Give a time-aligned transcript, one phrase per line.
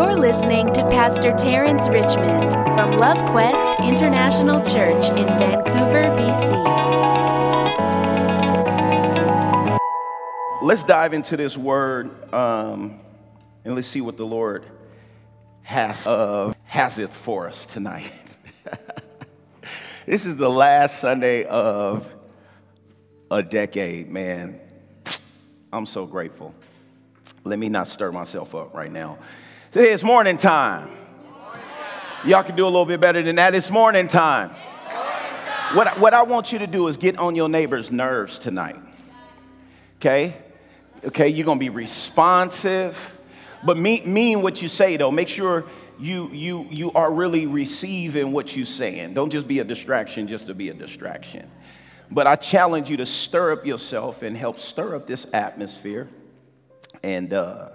[0.00, 6.56] You're listening to Pastor Terrence Richmond from Love Quest International Church in Vancouver, BC.
[10.62, 12.98] Let's dive into this word um,
[13.62, 14.64] and let's see what the Lord
[15.64, 18.10] has uh, has it for us tonight.
[20.06, 22.10] this is the last Sunday of
[23.30, 24.60] a decade, man.
[25.70, 26.54] I'm so grateful.
[27.44, 29.18] Let me not stir myself up right now.
[29.72, 30.90] Today is morning time.
[32.24, 33.54] Y'all can do a little bit better than that.
[33.54, 34.50] It's morning time.
[35.74, 38.74] What, what I want you to do is get on your neighbor's nerves tonight.
[39.98, 40.36] Okay?
[41.04, 43.16] Okay, you're gonna be responsive,
[43.62, 45.12] but mean, mean what you say though.
[45.12, 45.66] Make sure
[46.00, 49.14] you, you, you are really receiving what you're saying.
[49.14, 51.48] Don't just be a distraction just to be a distraction.
[52.10, 56.08] But I challenge you to stir up yourself and help stir up this atmosphere
[57.04, 57.68] and uh,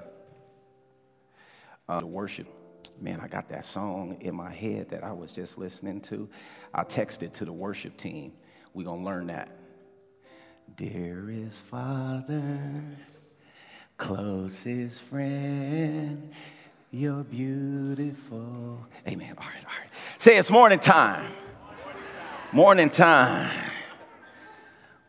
[1.87, 2.47] uh, worship.
[2.99, 6.29] Man, I got that song in my head that I was just listening to.
[6.73, 8.33] I texted to the worship team.
[8.73, 9.49] We're going to learn that.
[10.75, 12.83] Dearest Father,
[13.97, 16.31] closest friend,
[16.91, 18.85] you're beautiful.
[19.07, 19.35] Amen.
[19.37, 19.89] All right, all right.
[20.17, 21.31] Say it's morning time.
[22.51, 23.51] Morning time.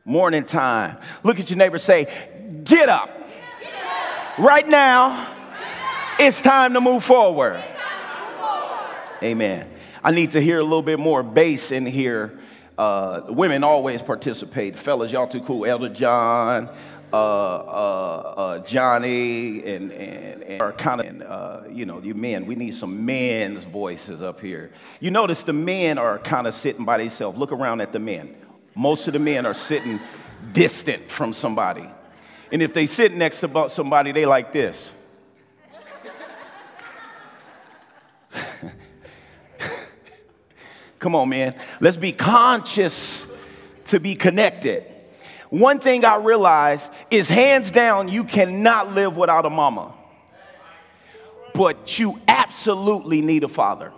[0.04, 0.98] Morning time.
[1.22, 3.10] Look at your neighbor, say, get up.
[4.38, 5.35] Right now,
[6.18, 7.62] it's time to move forward.
[9.22, 9.68] Amen.
[10.02, 12.38] I need to hear a little bit more bass in here.
[12.78, 14.78] Uh, women always participate.
[14.78, 15.64] Fellas, y'all too cool.
[15.64, 16.68] Elder John,
[17.12, 22.46] uh, uh, uh Johnny, and, and, and are kind of, uh, you know, you men.
[22.46, 24.70] We need some men's voices up here.
[25.00, 27.38] You notice the men are kind of sitting by themselves.
[27.38, 28.36] Look around at the men.
[28.74, 29.98] Most of the men are sitting
[30.52, 31.88] distant from somebody.
[32.52, 34.92] And if they sit next to somebody, they like this.
[40.98, 41.54] Come on, man.
[41.80, 43.26] Let's be conscious
[43.86, 44.84] to be connected.
[45.50, 49.94] One thing I realize is hands down, you cannot live without a mama.
[51.54, 53.92] But you absolutely need a father.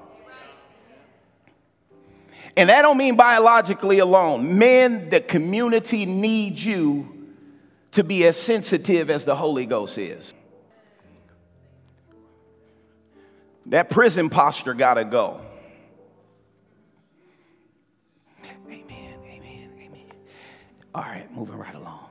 [2.57, 4.59] And that don't mean biologically alone.
[4.59, 7.15] Men, the community needs you
[7.93, 10.35] to be as sensitive as the Holy Ghost is.
[13.69, 15.41] That prison posture got to go.
[18.67, 18.85] Amen,
[19.25, 20.07] amen, amen.
[20.95, 22.07] All right, moving right along.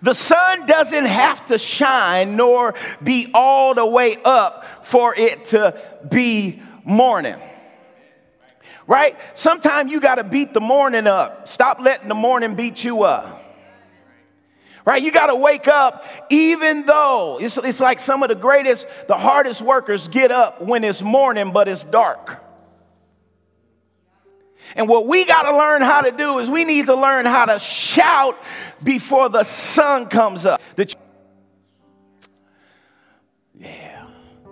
[0.00, 5.80] The sun doesn't have to shine nor be all the way up for it to
[6.10, 7.36] be morning.
[8.86, 9.18] Right?
[9.34, 11.48] Sometimes you got to beat the morning up.
[11.48, 13.33] Stop letting the morning beat you up
[14.84, 15.02] right?
[15.02, 19.14] You got to wake up even though it's, it's like some of the greatest, the
[19.14, 22.40] hardest workers get up when it's morning, but it's dark.
[24.76, 27.46] And what we got to learn how to do is we need to learn how
[27.46, 28.36] to shout
[28.82, 30.60] before the sun comes up.
[30.76, 30.92] The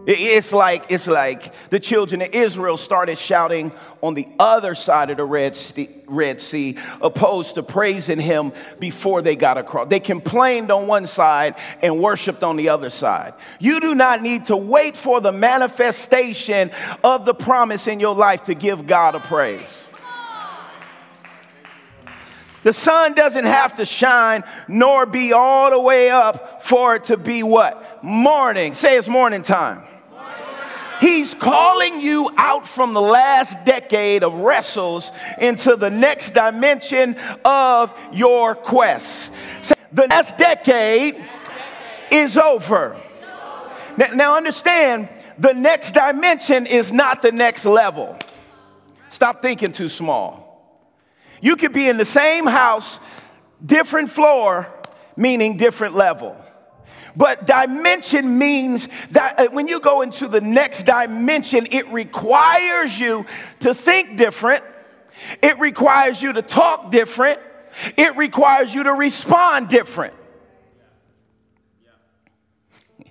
[0.05, 3.71] It's like, it's like the children of Israel started shouting
[4.03, 9.23] on the other side of the Red sea, Red sea, opposed to praising him before
[9.23, 9.89] they got across.
[9.89, 13.35] They complained on one side and worshiped on the other side.
[13.61, 16.73] You do not need to wait for the manifestation
[17.05, 19.87] of the promise in your life to give God a praise.
[22.65, 27.17] The sun doesn't have to shine nor be all the way up for it to
[27.17, 28.03] be what?
[28.03, 28.75] Morning.
[28.75, 29.83] Say it's morning time.
[31.03, 37.93] He's calling you out from the last decade of wrestles into the next dimension of
[38.13, 39.33] your quest.
[39.91, 41.21] The last decade
[42.13, 42.97] is over.
[44.15, 45.09] Now, understand,
[45.41, 48.17] the next dimension is not the next level.
[49.11, 50.79] Stop thinking too small.
[51.41, 53.01] You could be in the same house,
[53.67, 54.73] different floor,
[55.17, 56.37] meaning different level.
[57.17, 63.27] But dimension means that uh, when you go into the next dimension, it requires you
[63.61, 64.65] to think different,
[65.43, 67.39] it requires you to talk different,
[67.97, 70.15] it requires you to respond different.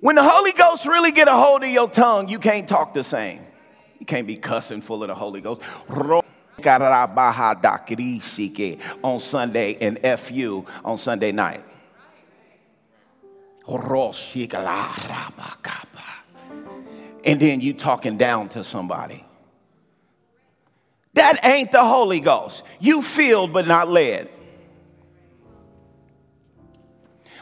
[0.00, 3.02] when the Holy Ghost really get a hold of your tongue, you can't talk the
[3.02, 3.44] same.
[3.98, 5.60] You can't be cussing full of the Holy Ghost
[9.02, 11.64] on Sunday and FU on Sunday night.
[17.24, 19.24] And then you talking down to somebody.
[21.14, 22.62] That ain't the Holy Ghost.
[22.78, 24.28] You filled but not led.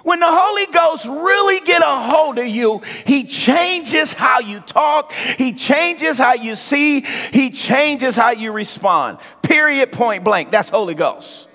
[0.02, 5.12] When the Holy Ghost really get a hold of you, he changes how you talk,
[5.12, 7.00] he changes how you see,
[7.32, 9.18] he changes how you respond.
[9.42, 10.50] Period, point blank.
[10.50, 11.48] That's Holy Ghost.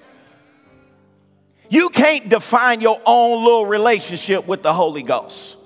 [1.70, 5.58] You can't define your own little relationship with the Holy Ghost.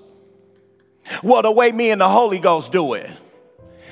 [1.23, 3.09] Well, the way me and the Holy Ghost do it.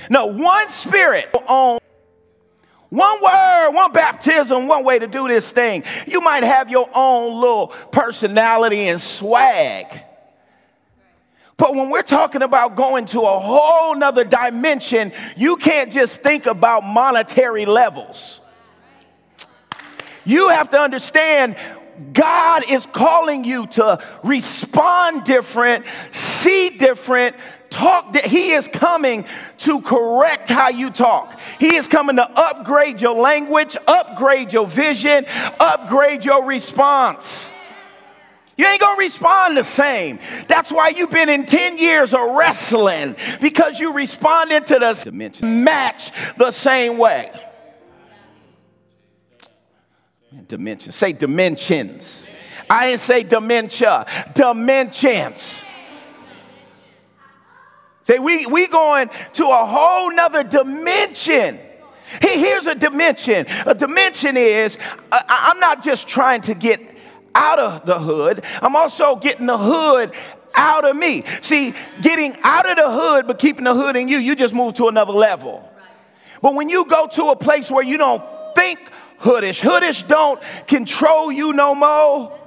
[0.09, 1.79] No, one spirit on
[2.89, 5.83] one word, one baptism, one way to do this thing.
[6.07, 10.03] You might have your own little personality and swag.
[11.57, 16.45] But when we're talking about going to a whole nother dimension, you can't just think
[16.45, 18.41] about monetary levels.
[20.25, 21.55] You have to understand
[22.11, 27.37] God is calling you to respond different, see different,
[27.75, 28.13] talk.
[28.13, 29.25] that he is coming
[29.59, 31.39] to correct how you talk.
[31.59, 35.25] He is coming to upgrade your language, upgrade your vision,
[35.59, 37.49] upgrade your response.
[38.57, 40.19] You ain't gonna respond the same.
[40.47, 45.63] That's why you've been in 10 years of wrestling because you responded to the dimension.
[45.65, 47.31] match the same way.
[50.47, 50.95] Dimensions.
[50.95, 52.27] Say dimensions.
[52.69, 54.05] I didn't say dementia.
[54.33, 55.64] Dimensions.
[58.05, 61.59] Say we we going to a whole nother dimension.
[62.21, 63.47] Here's a dimension.
[63.65, 64.77] A dimension is
[65.11, 66.81] uh, I'm not just trying to get
[67.33, 68.43] out of the hood.
[68.61, 70.11] I'm also getting the hood
[70.53, 71.23] out of me.
[71.41, 74.75] See, getting out of the hood but keeping the hood in you, you just move
[74.75, 75.67] to another level.
[76.41, 78.23] But when you go to a place where you don't
[78.55, 78.79] think
[79.19, 79.61] hoodish.
[79.61, 82.37] Hoodish don't control you no more.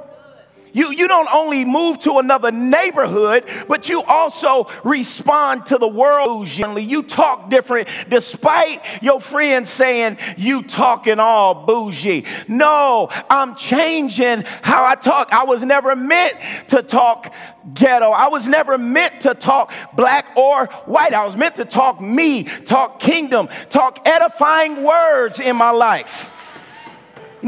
[0.73, 6.49] You, you don't only move to another neighborhood, but you also respond to the world.
[6.49, 12.25] You talk different despite your friends saying you talking all bougie.
[12.49, 15.33] No, I'm changing how I talk.
[15.33, 16.37] I was never meant
[16.69, 17.33] to talk
[17.75, 18.11] ghetto.
[18.11, 21.15] I was never meant to talk black or white.
[21.15, 26.31] I was meant to talk me, talk kingdom, talk edifying words in my life.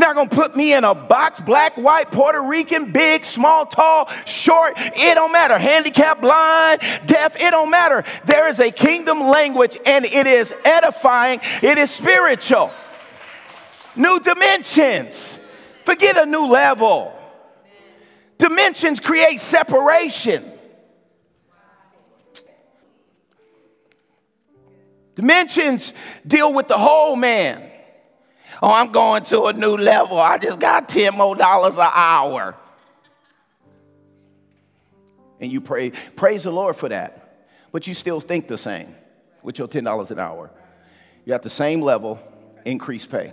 [0.00, 4.72] Not gonna put me in a box, black, white, Puerto Rican, big, small, tall, short,
[4.78, 5.58] it don't matter.
[5.58, 8.02] Handicapped, blind, deaf, it don't matter.
[8.24, 12.70] There is a kingdom language and it is edifying, it is spiritual.
[13.94, 15.38] New dimensions.
[15.84, 17.12] Forget a new level.
[18.38, 20.50] Dimensions create separation.
[25.14, 25.92] Dimensions
[26.26, 27.69] deal with the whole man.
[28.62, 30.18] Oh, I'm going to a new level.
[30.18, 32.54] I just got 10 more dollars an hour.
[35.40, 37.46] And you pray, praise the Lord for that.
[37.72, 38.94] But you still think the same
[39.42, 40.50] with your $10 an hour.
[41.24, 42.20] You're at the same level,
[42.64, 43.32] increased pay.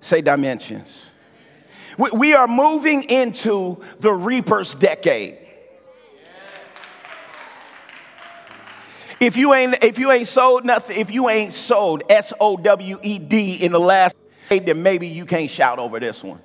[0.00, 1.06] Say dimensions.
[1.96, 5.38] We are moving into the reaper's decade.
[9.22, 12.98] If you ain't if you ain't sold nothing, if you ain't sold S O W
[13.02, 14.16] E D in the last
[14.48, 16.40] decade, then maybe you can't shout over this one.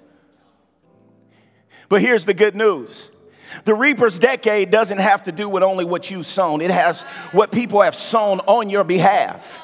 [1.89, 3.09] But here's the good news.
[3.63, 6.61] The reaper's decade doesn't have to do with only what you've sown.
[6.61, 7.01] It has
[7.31, 9.63] what people have sown on your behalf.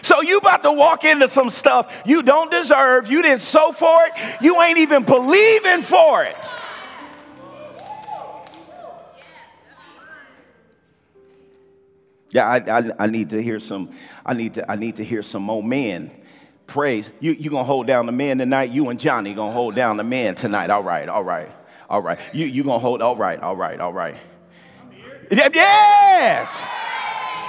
[0.03, 3.11] So you about to walk into some stuff you don't deserve.
[3.11, 4.41] You didn't sow for it.
[4.41, 6.37] You ain't even believing for it.
[12.31, 13.91] Yeah, I, I, I, need to hear some,
[14.25, 16.13] I need to, I need to hear some more men.
[16.67, 17.11] Praise.
[17.19, 18.71] You you gonna hold down the man tonight?
[18.71, 20.71] You and Johnny gonna hold down the man tonight.
[20.71, 21.51] All right, all right,
[21.89, 22.21] all right.
[22.33, 24.17] You you gonna hold, all right, all right, all right.
[25.33, 26.57] Yes!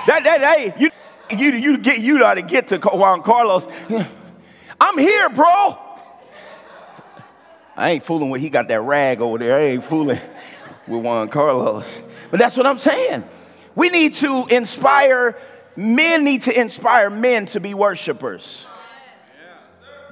[0.07, 0.89] That that hey, you
[1.29, 3.67] you you get you got to get to Juan Carlos.
[4.81, 5.77] I'm here, bro.
[7.77, 9.57] I ain't fooling with he got that rag over there.
[9.57, 10.19] I ain't fooling
[10.87, 11.85] with Juan Carlos.
[12.31, 13.23] But that's what I'm saying.
[13.75, 15.37] We need to inspire,
[15.75, 18.65] men need to inspire men to be worshipers,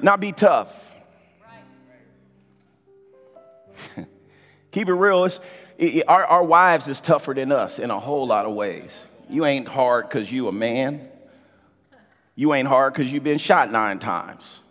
[0.01, 0.73] not be tough.
[4.71, 5.39] Keep it real, it's,
[5.77, 8.91] it, our, our wives is tougher than us in a whole lot of ways.
[9.29, 11.07] You ain't hard because you a man.
[12.35, 14.61] You ain't hard because you've been shot nine times.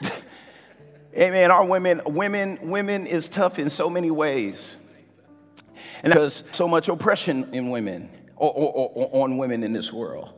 [1.16, 1.50] Amen.
[1.50, 4.76] Our women, women, women is tough in so many ways.
[6.02, 10.32] And there's so much oppression in women, or, or, or on women in this world.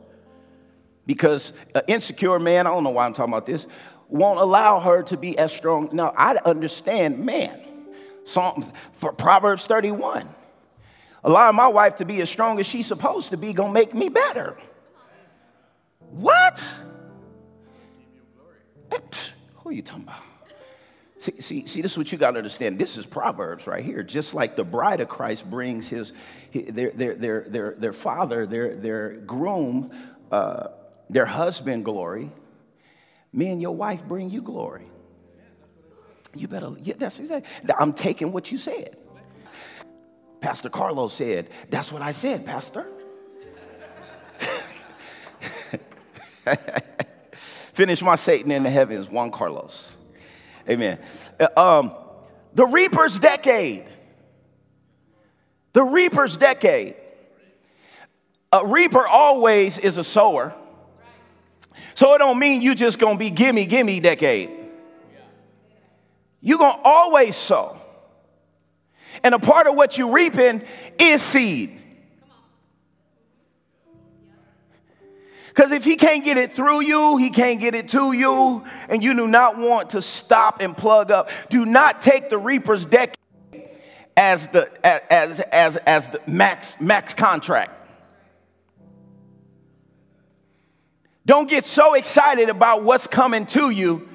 [1.05, 3.65] Because an insecure man, I don't know why I'm talking about this,
[4.07, 5.89] won't allow her to be as strong.
[5.93, 7.59] Now, I understand, man.
[8.25, 10.29] Psalm, for Proverbs 31.
[11.23, 14.09] Allowing my wife to be as strong as she's supposed to be gonna make me
[14.09, 14.55] better.
[16.11, 16.75] What?
[19.55, 20.21] Who are you talking about?
[21.19, 22.79] See, see, see, this is what you got to understand.
[22.79, 24.03] This is Proverbs right here.
[24.03, 26.13] Just like the bride of Christ brings his,
[26.53, 29.91] their, their, their, their, their father, their, their groom,
[30.31, 30.67] uh,
[31.09, 32.31] their husband glory,
[33.33, 34.87] me and your wife bring you glory.
[36.35, 37.51] You better, yeah, that's exactly.
[37.77, 38.95] I'm taking what you said.
[40.39, 42.87] Pastor Carlos said, That's what I said, Pastor.
[47.73, 49.97] Finish my Satan in the heavens, Juan Carlos.
[50.69, 50.99] Amen.
[51.39, 51.93] Uh, um,
[52.53, 53.85] the Reaper's Decade.
[55.73, 56.95] The Reaper's Decade.
[58.51, 60.55] A reaper always is a sower.
[61.93, 64.49] So it don't mean you just gonna be gimme, gimme decade.
[66.41, 67.79] You're gonna always sow.
[69.23, 70.63] And a part of what you're reaping
[70.97, 71.78] is seed.
[75.59, 79.03] Because if he can't get it through you, he can't get it to you, and
[79.03, 83.13] you do not want to stop and plug up, do not take the reaper's deck
[84.15, 87.73] as the as as as the max max contract.
[91.25, 94.07] Don't get so excited about what's coming to you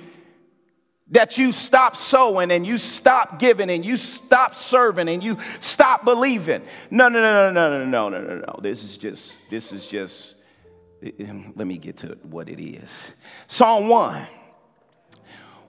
[1.11, 6.07] that you stop sowing and you stop giving and you stop serving and you stop
[6.07, 6.63] believing.
[6.91, 8.35] No, no, no, no, no, no, no, no, no.
[8.37, 8.61] no.
[8.63, 10.34] This is just, this is just,
[11.05, 13.13] Um, let me get to what it is.
[13.47, 14.27] Psalm 1.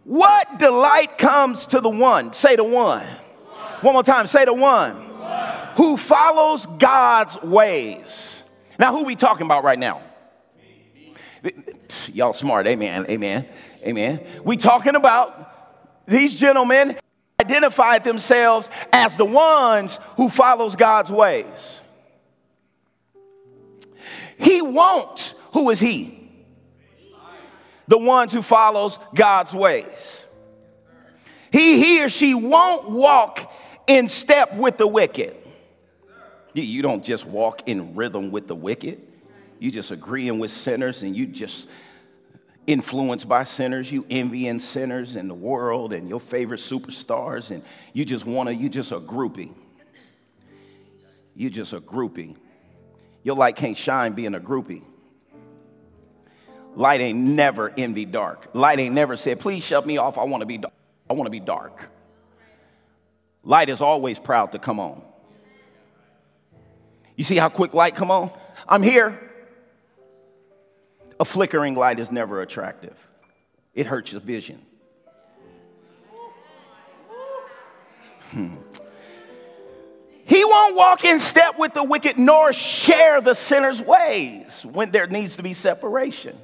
[0.06, 2.32] What delight comes to the one?
[2.34, 3.06] Say the one.
[3.82, 5.10] One more time, say the one.
[5.78, 8.44] Who follows God's ways.
[8.80, 10.02] Now, who we talking about right now?
[12.14, 13.48] Y'all smart, amen, amen,
[13.84, 14.26] amen.
[14.44, 16.98] We talking about these gentlemen
[17.42, 21.82] identified themselves as the ones who follows God's ways.
[24.38, 25.34] He won't.
[25.54, 26.30] Who is he?
[27.88, 30.28] The ones who follows God's ways.
[31.52, 33.54] He, he or she won't walk
[33.88, 35.36] in step with the wicked.
[36.54, 39.02] You don't just walk in rhythm with the wicked
[39.60, 41.68] you just agreeing with sinners and you just
[42.68, 47.64] influenced by sinners, you envying sinners in the world and your favorite superstars, and
[47.94, 49.56] you just want to, you just a grouping.
[51.36, 52.38] You just a grouping.
[53.26, 54.84] Your light can't shine being a groupie.
[56.76, 58.50] Light ain't never envy dark.
[58.54, 60.20] Light ain't never said, please shut me off.
[60.20, 60.74] I want to be dark.
[61.10, 61.90] I want to be dark.
[63.44, 65.02] Light is always proud to come on.
[67.16, 68.30] You see how quick light come on?
[68.70, 69.20] I'm here.
[71.20, 72.96] A flickering light is never attractive,
[73.74, 74.62] it hurts your vision.
[78.30, 78.56] Hmm.
[80.28, 85.06] He won't walk in step with the wicked nor share the sinner's ways when there
[85.06, 86.36] needs to be separation.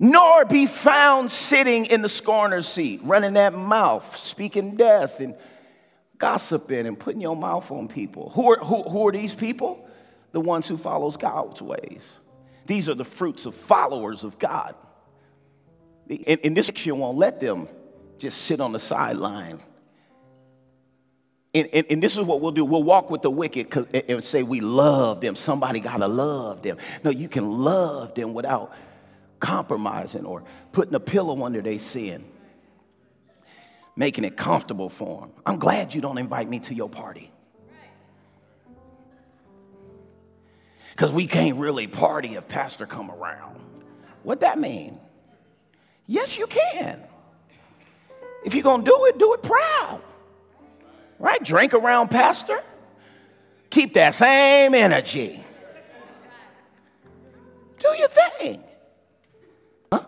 [0.00, 5.36] Nor be found sitting in the scorner's seat, running that mouth, speaking death and
[6.18, 8.30] gossiping and putting your mouth on people.
[8.30, 9.86] Who are, who, who are these people?
[10.32, 12.18] The ones who follows God's ways.
[12.66, 14.74] These are the fruits of followers of God.
[16.08, 17.68] And, in this section, won't let them
[18.18, 19.60] just sit on the sideline.
[21.52, 22.64] And, and, and, this is what we'll do.
[22.64, 23.74] We'll walk with the wicked
[24.08, 25.34] and say we love them.
[25.34, 26.76] Somebody got to love them.
[27.02, 28.72] No, you can love them without
[29.40, 32.24] compromising or putting a pillow under their sin,
[33.96, 35.32] making it comfortable for them.
[35.44, 37.32] I'm glad you don't invite me to your party.
[41.00, 43.58] because we can't really party if pastor come around.
[44.22, 45.00] What that mean?
[46.06, 47.02] Yes, you can.
[48.44, 50.02] If you're going to do it, do it proud.
[51.20, 51.44] Right?
[51.44, 52.60] Drink around pastor.
[53.68, 55.44] Keep that same energy.
[57.78, 58.64] Do your thing.
[59.92, 60.04] Huh?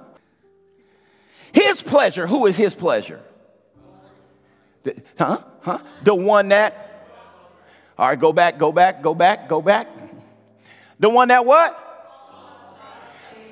[1.52, 2.26] His pleasure.
[2.26, 3.20] Who is his pleasure?
[4.84, 5.42] The, huh?
[5.60, 5.78] Huh?
[6.02, 7.06] The one that.
[7.98, 9.88] All right, go back, go back, go back, go back.
[10.98, 11.78] The one that what?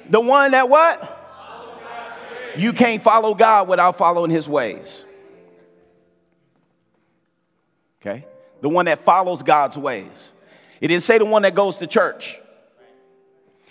[0.09, 1.19] The one that what?
[2.57, 5.05] You can't follow God without following his ways.
[8.01, 8.27] Okay?
[8.61, 10.31] The one that follows God's ways.
[10.81, 12.39] It didn't say the one that goes to church.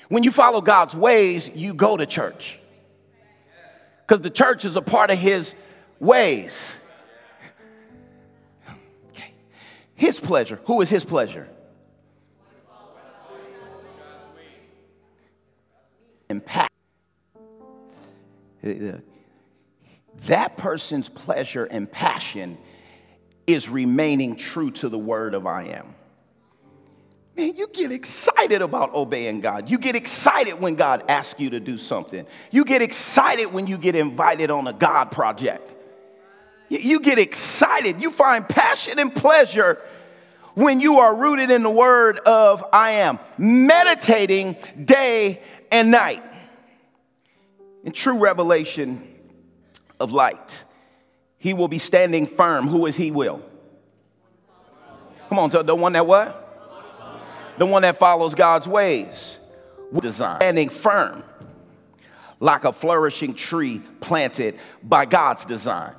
[0.08, 2.60] When you follow God's ways, you go to church.
[4.08, 5.54] Because the church is a part of his
[6.00, 6.76] ways.
[9.12, 9.34] Okay.
[9.96, 10.60] His pleasure.
[10.66, 11.48] Who is his pleasure?
[16.30, 16.72] impact.
[20.28, 22.58] That person's pleasure and passion
[23.54, 25.96] is remaining true to the word of I am.
[27.36, 29.70] Man, you get excited about obeying God.
[29.70, 32.26] You get excited when God asks you to do something.
[32.52, 35.72] You get excited when you get invited on a God project.
[36.68, 38.02] You get excited.
[38.02, 39.80] You find passion and pleasure
[40.54, 45.42] when you are rooted in the word of I am, meditating day
[45.72, 46.24] and night
[47.84, 49.08] in true revelation
[50.00, 50.66] of light.
[51.40, 52.68] He will be standing firm.
[52.68, 53.42] Who is he will?
[55.30, 56.46] Come on, the one that what?
[57.58, 59.38] The one that follows God's ways.
[60.00, 60.40] Design.
[60.40, 61.24] Standing firm
[62.40, 65.94] like a flourishing tree planted by God's design.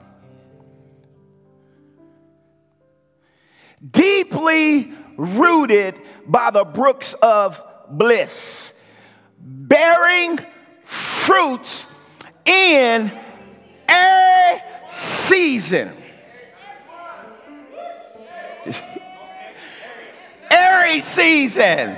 [3.88, 8.72] Deeply rooted by the brooks of bliss,
[9.38, 10.38] bearing
[10.84, 11.86] fruits
[12.44, 13.10] in
[14.90, 15.96] season.
[20.50, 21.96] Every season.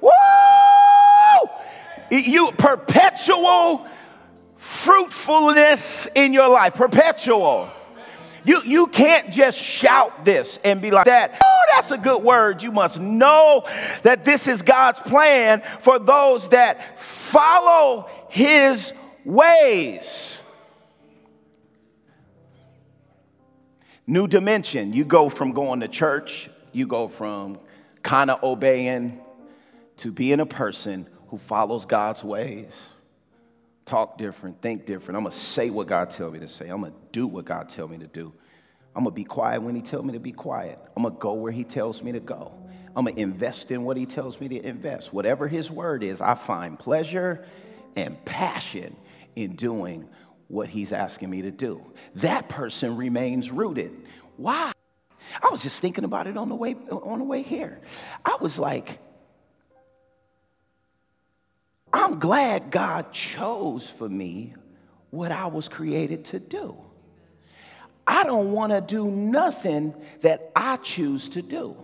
[0.00, 0.10] Woo!
[2.10, 3.86] You perpetual
[4.56, 7.70] fruitfulness in your life, perpetual.
[8.44, 11.38] You, you can't just shout this and be like that.
[11.42, 12.62] Oh, that's a good word.
[12.62, 13.66] You must know
[14.02, 18.92] that this is God's plan for those that follow his
[19.24, 20.42] ways.
[24.06, 24.92] New dimension.
[24.92, 27.58] You go from going to church, you go from
[28.02, 29.20] kind of obeying
[29.98, 32.93] to being a person who follows God's ways.
[33.86, 35.16] Talk different, think different.
[35.16, 36.68] I'm gonna say what God tell me to say.
[36.68, 38.32] I'm gonna do what God tell me to do.
[38.96, 40.78] I'm gonna be quiet when He tell me to be quiet.
[40.96, 42.52] I'm gonna go where He tells me to go.
[42.96, 45.12] I'm gonna invest in what He tells me to invest.
[45.12, 47.44] Whatever His word is, I find pleasure
[47.96, 48.96] and passion
[49.36, 50.08] in doing
[50.48, 51.84] what he's asking me to do.
[52.16, 53.92] That person remains rooted.
[54.36, 54.72] Why?
[55.42, 57.80] I was just thinking about it on the way on the way here.
[58.24, 59.00] I was like
[61.94, 64.54] I'm glad God chose for me
[65.10, 66.76] what I was created to do.
[68.04, 71.76] I don't want to do nothing that I choose to do.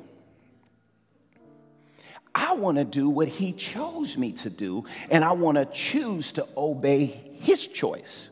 [2.34, 6.32] I want to do what he chose me to do, and I want to choose
[6.32, 8.29] to obey his choice.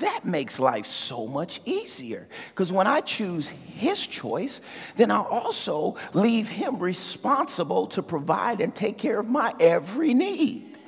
[0.00, 4.60] That makes life so much easier because when I choose his choice,
[4.96, 10.78] then I also leave him responsible to provide and take care of my every need.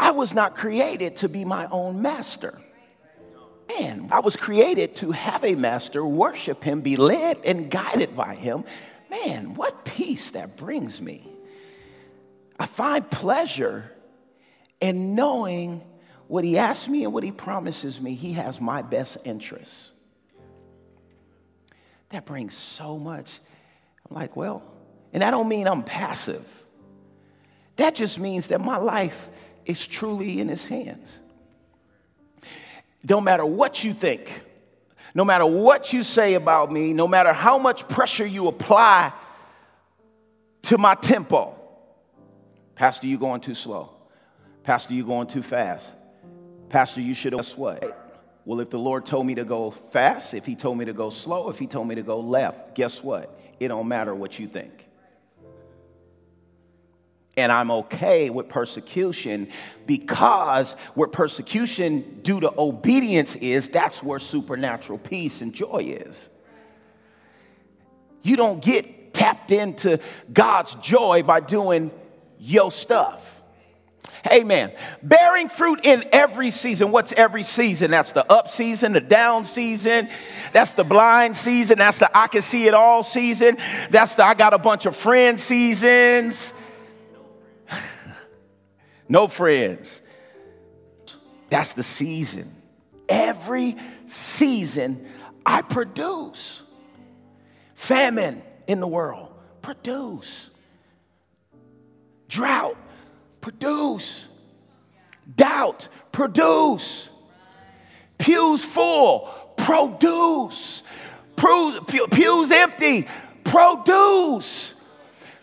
[0.00, 2.60] I was not created to be my own master.
[3.68, 8.34] Man, I was created to have a master, worship him, be led and guided by
[8.34, 8.64] him,
[9.08, 11.28] man, what peace that brings me.
[12.58, 13.92] I find pleasure
[14.80, 15.82] in knowing
[16.32, 19.90] what he asks me and what he promises me, he has my best interests.
[22.08, 23.30] That brings so much.
[24.08, 24.62] I'm like, well,
[25.12, 26.42] and I don't mean I'm passive.
[27.76, 29.28] That just means that my life
[29.66, 31.20] is truly in his hands.
[33.04, 34.42] Don't matter what you think,
[35.14, 39.12] no matter what you say about me, no matter how much pressure you apply
[40.62, 41.54] to my tempo.
[42.74, 43.90] Pastor, you going too slow.
[44.62, 45.92] Pastor, you going too fast.
[46.72, 48.24] Pastor, you should have what?
[48.46, 51.10] Well, if the Lord told me to go fast, if he told me to go
[51.10, 53.38] slow, if he told me to go left, guess what?
[53.60, 54.88] It don't matter what you think.
[57.36, 59.48] And I'm okay with persecution
[59.86, 66.28] because where persecution due to obedience is, that's where supernatural peace and joy is.
[68.22, 70.00] You don't get tapped into
[70.32, 71.90] God's joy by doing
[72.38, 73.41] your stuff.
[74.30, 74.72] Amen.
[75.02, 76.92] Bearing fruit in every season.
[76.92, 77.90] What's every season?
[77.90, 80.08] That's the up season, the down season.
[80.52, 81.78] That's the blind season.
[81.78, 83.56] That's the I can see it all season.
[83.90, 86.52] That's the I got a bunch of friends seasons.
[89.08, 90.00] no friends.
[91.50, 92.54] That's the season.
[93.08, 95.06] Every season
[95.44, 96.62] I produce.
[97.74, 99.28] Famine in the world,
[99.60, 100.50] produce.
[102.28, 102.76] Drought,
[103.42, 104.26] produce.
[105.36, 107.10] Doubt, produce.
[108.16, 110.82] Pews full, produce.
[111.36, 113.08] Pews empty,
[113.44, 114.74] produce.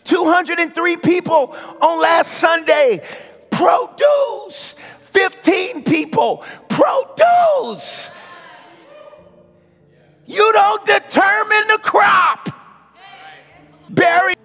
[0.04, 3.06] 203 people on last Sunday,
[3.50, 4.74] produce.
[5.12, 8.10] 15 people, produce.
[10.26, 12.48] You don't determine the crop.
[13.90, 14.39] Bury.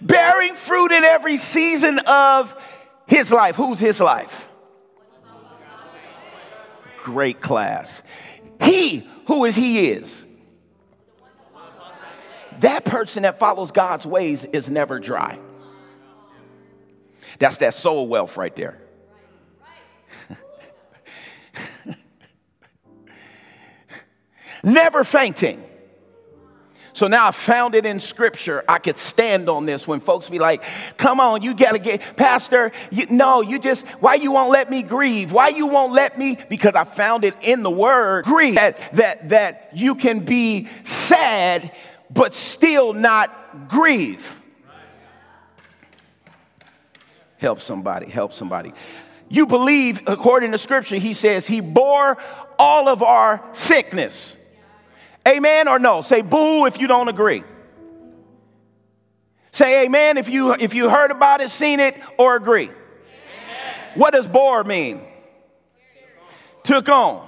[0.00, 2.54] Bearing fruit in every season of
[3.06, 3.56] his life.
[3.56, 4.48] Who's his life?
[7.06, 8.02] great class.
[8.60, 10.24] He, who is he is.
[12.58, 15.38] That person that follows God's ways is never dry.
[17.38, 18.80] That's that soul wealth right there.
[24.64, 25.62] never fainting.
[26.96, 28.64] So now I found it in scripture.
[28.66, 30.62] I could stand on this when folks be like,
[30.96, 34.82] come on, you gotta get, Pastor, you, no, you just, why you won't let me
[34.82, 35.30] grieve?
[35.30, 36.38] Why you won't let me?
[36.48, 41.70] Because I found it in the word, grieve, that, that, that you can be sad,
[42.08, 44.40] but still not grieve.
[47.36, 48.72] Help somebody, help somebody.
[49.28, 52.16] You believe, according to scripture, he says, he bore
[52.58, 54.34] all of our sickness.
[55.26, 56.02] Amen or no?
[56.02, 57.42] Say boo if you don't agree.
[59.50, 62.64] Say amen if you if you heard about it, seen it, or agree.
[62.64, 62.74] Amen.
[63.94, 65.00] What does bore mean?
[66.62, 67.26] Took on.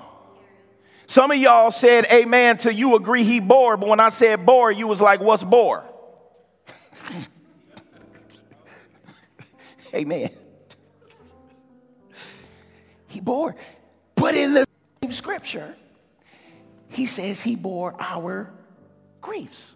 [1.06, 4.70] Some of y'all said amen till you agree he bore, but when I said bore,
[4.70, 5.84] you was like, what's bore?
[9.94, 10.30] amen.
[13.06, 13.56] He bore.
[14.16, 14.66] But in the
[15.10, 15.74] scripture,
[16.90, 18.52] he says he bore our
[19.20, 19.74] griefs.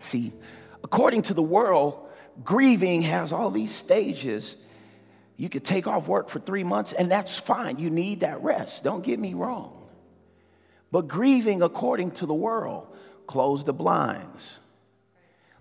[0.00, 0.32] See,
[0.82, 2.08] according to the world,
[2.42, 4.56] grieving has all these stages.
[5.36, 7.78] You could take off work for three months, and that's fine.
[7.78, 8.82] You need that rest.
[8.84, 9.76] Don't get me wrong.
[10.90, 12.88] But grieving, according to the world,
[13.26, 14.58] close the blinds.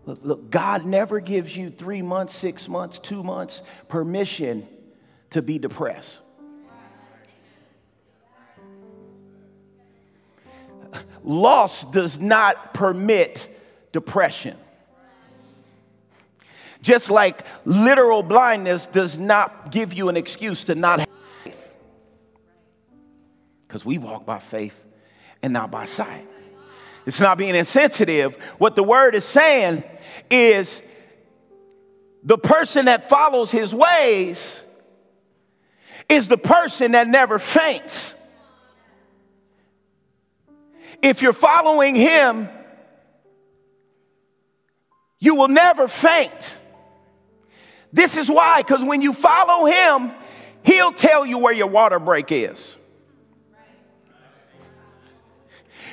[0.05, 4.67] Look, look, God never gives you three months, six months, two months permission
[5.29, 6.19] to be depressed.
[11.23, 13.49] Loss does not permit
[13.91, 14.57] depression.
[16.81, 21.09] Just like literal blindness does not give you an excuse to not have
[21.43, 21.73] faith.
[23.67, 24.75] Because we walk by faith
[25.41, 26.25] and not by sight.
[27.05, 28.35] It's not being insensitive.
[28.59, 29.83] What the word is saying
[30.29, 30.81] is
[32.23, 34.63] the person that follows his ways
[36.07, 38.15] is the person that never faints.
[41.01, 42.49] If you're following him,
[45.19, 46.57] you will never faint.
[47.91, 50.11] This is why, because when you follow him,
[50.63, 52.75] he'll tell you where your water break is.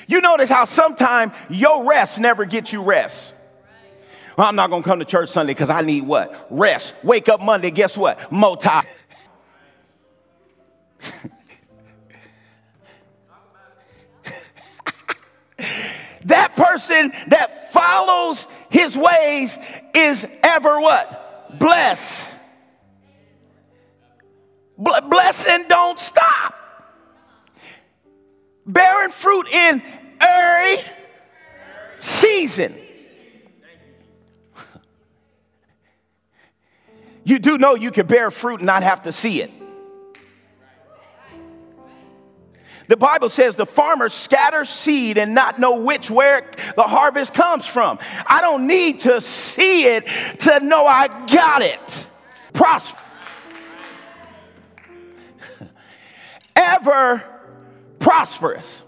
[0.08, 3.34] You notice how sometimes your rest never gets you rest.
[4.38, 6.46] Well, I'm not gonna come to church Sunday because I need what?
[6.50, 6.94] Rest.
[7.02, 8.30] Wake up Monday, guess what?
[8.30, 8.68] Moti.
[16.26, 19.56] that person that follows his ways
[19.94, 21.58] is ever what?
[21.58, 22.34] Blessed.
[24.76, 26.54] blessing don't stop.
[28.66, 29.82] Bearing fruit in
[30.20, 30.84] every
[31.98, 32.76] season.
[37.24, 39.50] You do know you can bear fruit and not have to see it.
[42.88, 47.66] The Bible says the farmer scatters seed and not know which where the harvest comes
[47.66, 47.98] from.
[48.26, 50.06] I don't need to see it
[50.40, 52.06] to know I got it.
[52.52, 53.00] Prosper.
[56.56, 57.24] Ever
[57.98, 58.82] prosperous.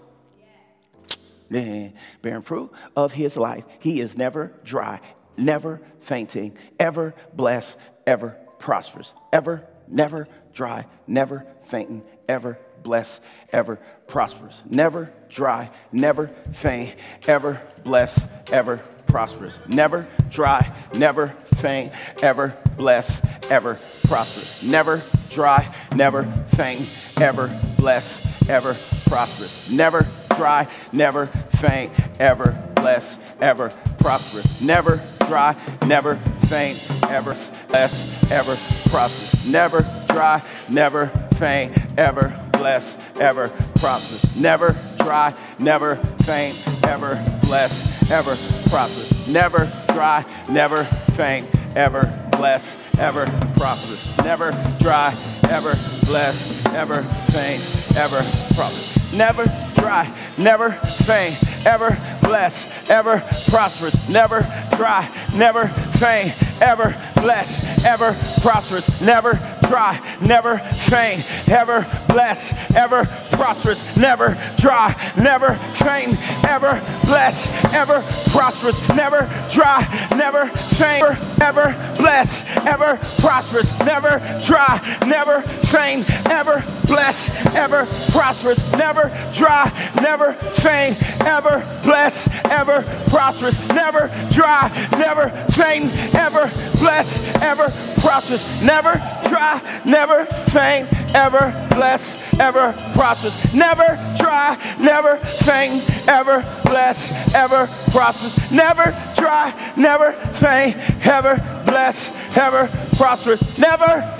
[1.49, 3.65] Bearing fruit of his life.
[3.79, 5.01] He is never dry,
[5.35, 9.13] never fainting, ever blessed, ever prosperous.
[9.33, 14.61] Ever, never dry, never fainting, ever blessed, ever prosperous.
[14.69, 16.95] Never dry, never faint,
[17.27, 19.57] ever blessed, ever prosperous.
[19.67, 24.63] Never dry, never faint, ever blessed, ever prosperous.
[24.63, 26.23] Never dry, never
[26.55, 26.87] faint,
[27.17, 29.69] ever blessed, ever prosperous.
[29.69, 34.61] Never dry, never faint, ever blessed, ever prosperous.
[34.61, 36.15] Never dry, never
[36.47, 37.35] faint, ever
[37.67, 38.55] blessed, ever
[38.89, 39.45] prosperous.
[39.45, 44.35] Never dry, never faint, ever blessed, ever prosperous.
[44.35, 45.95] Never dry, never
[46.25, 48.35] faint, ever blessed, ever
[48.69, 49.27] prosperous.
[49.27, 54.17] Never dry, never faint, ever blessed, ever prosperous.
[54.17, 55.15] Never dry,
[55.49, 55.73] ever
[56.05, 57.61] blessed, ever faint,
[57.95, 58.21] ever
[58.55, 59.13] prosperous.
[59.13, 59.45] Never
[59.75, 63.95] dry, never faint, ever blessed, ever prosperous.
[64.09, 64.41] Never
[64.75, 65.67] dry, never
[65.97, 69.01] faint, ever blessed, ever prosperous.
[69.01, 69.35] Never
[69.69, 78.01] dry, never faint, ever blessed, ever prosperous, never dry, never faint, ever blessed, ever
[78.31, 81.05] prosperous, never dry, never faint,
[81.39, 90.33] ever blessed, ever prosperous, never dry, never faint, ever blessed, ever prosperous, never dry, never
[90.33, 98.93] faint, ever blessed, ever prosperous, never dry, never faint, ever blessed, ever prosperous, never
[99.29, 108.51] dry, never faint, ever bless, ever prosperous, never try, never faint, ever bless, ever prosperous,
[108.51, 114.15] never try, never faint, ever bless, ever prosperous, never.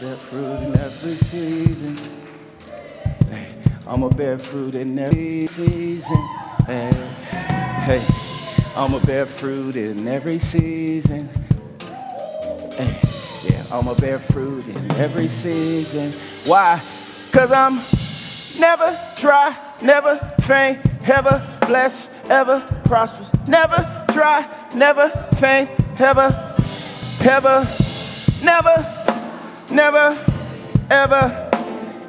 [0.00, 1.98] Bear fruit in every season.
[3.86, 6.28] I'm a bear fruit in every season.
[6.64, 6.90] Hey,
[7.84, 8.29] hey,
[8.76, 11.28] I'm a bear fruit in every season.
[13.42, 16.12] Yeah, I'm a bear fruit in every season.
[16.44, 16.80] Why?
[17.32, 17.80] Cause I'm
[18.60, 20.78] never dry, never faint,
[21.08, 26.56] ever blessed, ever prosperous, never dry, never faint, ever,
[27.22, 27.68] ever,
[28.42, 29.16] never,
[29.70, 30.16] never,
[30.90, 31.50] ever,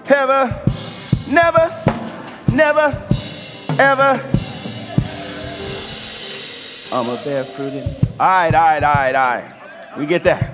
[0.10, 0.64] ever,
[1.28, 1.84] never,
[2.54, 3.08] never,
[3.80, 4.41] ever.
[6.94, 7.86] I'm a barefooted.
[8.20, 9.98] All right, all right, all right, all right.
[9.98, 10.54] We get that.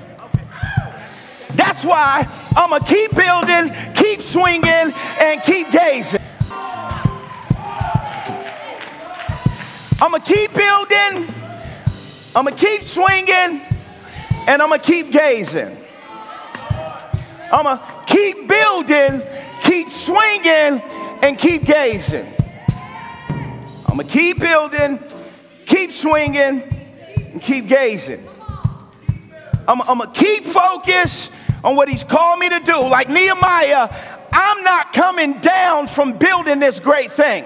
[1.55, 6.21] That's why I'm going to keep building, keep swinging, and keep gazing.
[9.99, 11.33] I'm going to keep building,
[12.35, 13.61] I'm going to keep swinging,
[14.45, 15.75] and I'm going to keep gazing.
[17.51, 19.23] I'm going to keep building,
[19.63, 20.83] keep swinging,
[21.23, 22.31] and keep gazing.
[23.87, 24.99] I'm going to keep building,
[25.77, 26.63] keep swinging,
[27.33, 28.27] and keep gazing.
[29.67, 31.31] I'm, I'm going to keep focused
[31.63, 32.87] on what he's called me to do.
[32.87, 33.89] Like Nehemiah,
[34.31, 37.45] I'm not coming down from building this great thing.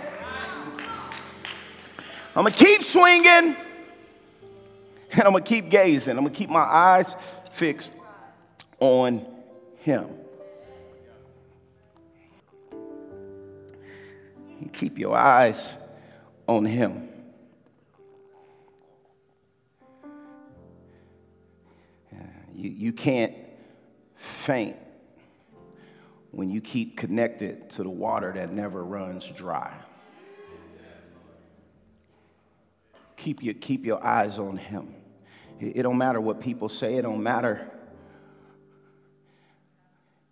[2.35, 3.57] I'm going to keep swinging
[5.11, 6.15] and I'm going to keep gazing.
[6.15, 7.13] I'm going to keep my eyes
[7.51, 7.91] fixed
[8.79, 9.25] on
[9.79, 10.07] him.
[14.71, 15.73] Keep your eyes
[16.47, 17.10] on him.
[22.61, 23.33] You, you can't
[24.17, 24.77] faint
[26.29, 29.73] when you keep connected to the water that never runs dry.
[33.17, 34.93] Keep your, keep your eyes on him.
[35.59, 37.67] It, it don't matter what people say, it don't matter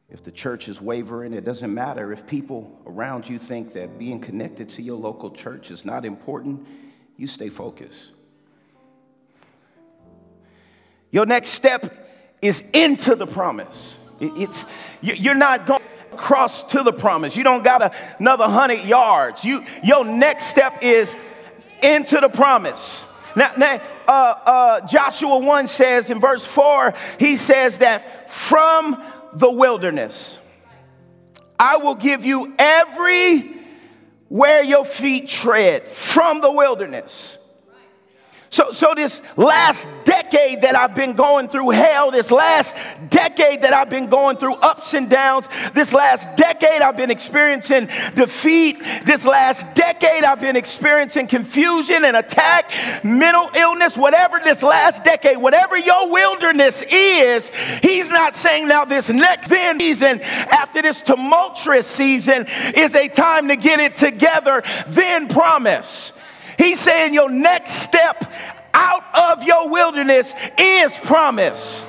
[0.07, 4.19] if the church is wavering, it doesn't matter if people around you think that being
[4.19, 6.67] connected to your local church is not important,
[7.17, 8.11] you stay focused.
[11.09, 12.05] Your next step
[12.41, 13.97] is into the promise.
[14.19, 14.65] It's,
[15.01, 17.35] you're not going across to the promise.
[17.35, 19.43] You don't got another hundred yards.
[19.43, 21.15] You, your next step is
[21.81, 23.05] into the promise.
[23.35, 29.01] Now, now uh, uh, Joshua 1 says in verse 4, he says that from
[29.33, 30.37] the wilderness,
[31.57, 33.57] I will give you every
[34.29, 37.38] where your feet tread from the wilderness.
[38.51, 42.75] So, so this last decade that I've been going through hell, this last
[43.09, 47.87] decade that I've been going through ups and downs, this last decade I've been experiencing
[48.15, 52.71] defeat, this last decade I've been experiencing confusion and attack,
[53.03, 57.51] mental illness, whatever this last decade, whatever your wilderness is,
[57.83, 59.49] he's not saying now this next
[59.89, 66.11] season, after this tumultuous season, is a time to get it together, then promise.
[66.59, 68.29] He's saying your next step
[68.73, 71.85] out of your wilderness is promise.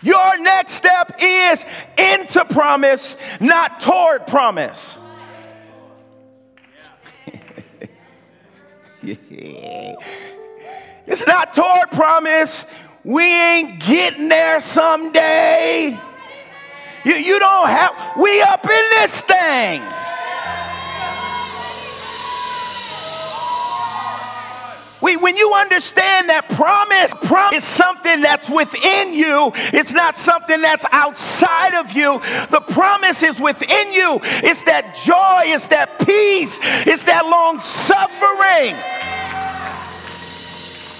[0.00, 1.62] Your next step is
[1.98, 4.96] into promise, not toward promise.
[9.02, 12.64] it's not toward promise.
[13.04, 16.00] We ain't getting there someday.
[17.04, 19.82] You, you don't have, we up in this thing.
[25.14, 30.84] When you understand that promise, promise is something that's within you, it's not something that's
[30.90, 32.20] outside of you.
[32.50, 34.18] The promise is within you.
[34.22, 38.74] It's that joy, it's that peace, it's that long suffering.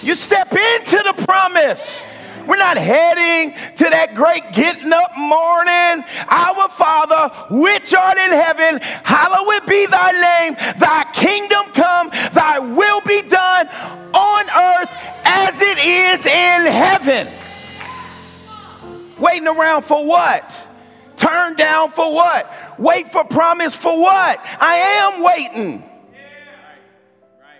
[0.06, 2.00] You step into the promise.
[2.46, 6.04] We're not heading to that great getting up morning.
[6.28, 10.54] Our Father, which art in heaven, hallowed be thy name.
[10.78, 13.68] Thy kingdom come, thy will be done
[14.14, 14.90] on earth
[15.24, 17.28] as it is in heaven.
[19.18, 20.66] Waiting around for what?
[21.16, 22.78] Turn down for what?
[22.78, 24.38] Wait for promise for what?
[24.60, 25.90] I am waiting.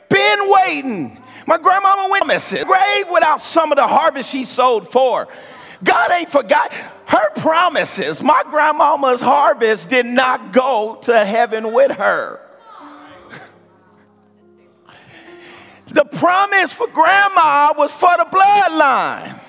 [0.08, 1.22] Been waiting.
[1.46, 5.28] My grandmama went to grave without some of the harvest she sowed for.
[5.84, 8.22] God ain't forgot her promises.
[8.22, 12.40] My grandmama's harvest did not go to heaven with her.
[15.86, 19.40] The promise for grandma was for the bloodline.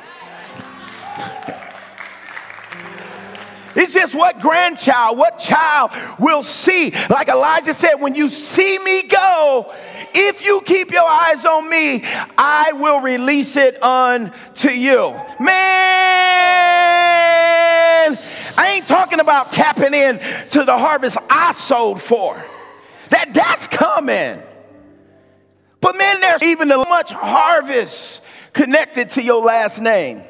[3.77, 6.89] It's just what grandchild, what child will see.
[7.11, 9.71] Like Elijah said, when you see me go,
[10.15, 15.11] if you keep your eyes on me, I will release it unto you.
[15.39, 15.47] Man,
[18.57, 20.17] I ain't talking about tapping in
[20.49, 22.43] to the harvest I sowed for.
[23.09, 24.41] That that's coming.
[25.81, 28.21] But man, there's even a much harvest
[28.53, 30.23] connected to your last name.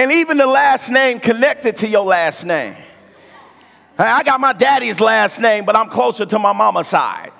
[0.00, 2.74] And even the last name connected to your last name.
[3.98, 7.32] I got my daddy's last name, but I'm closer to my mama's side.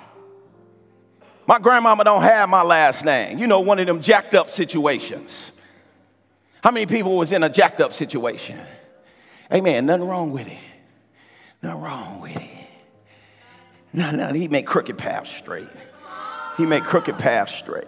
[1.47, 3.39] My grandmama don't have my last name.
[3.39, 5.51] You know, one of them jacked up situations.
[6.63, 8.59] How many people was in a jacked up situation?
[9.51, 9.87] Amen.
[9.87, 10.59] Nothing wrong with it.
[11.63, 12.67] Nothing wrong with it.
[13.91, 15.67] No, no, he made crooked paths straight.
[16.57, 17.87] He made crooked paths straight.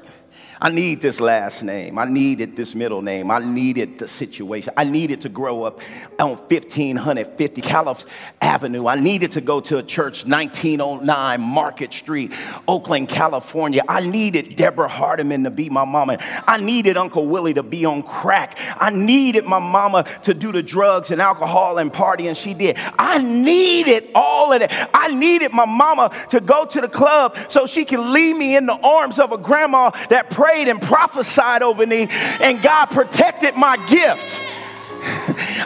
[0.63, 1.99] I need this last name.
[1.99, 3.29] I needed this middle name.
[3.29, 4.71] I needed the situation.
[4.77, 5.81] I needed to grow up
[6.17, 8.05] on 1550 Calif
[8.39, 8.87] Avenue.
[8.87, 12.31] I needed to go to a church 1909 Market Street,
[12.65, 13.83] Oakland, California.
[13.89, 16.17] I needed Deborah Hardiman to be my mama.
[16.47, 18.57] I needed Uncle Willie to be on crack.
[18.79, 22.77] I needed my mama to do the drugs and alcohol and party, and she did.
[22.97, 24.89] I needed all of that.
[24.93, 28.65] I needed my mama to go to the club so she can leave me in
[28.65, 33.55] the arms of a grandma that prayed prayed and prophesied over me, and God protected
[33.55, 34.41] my gift.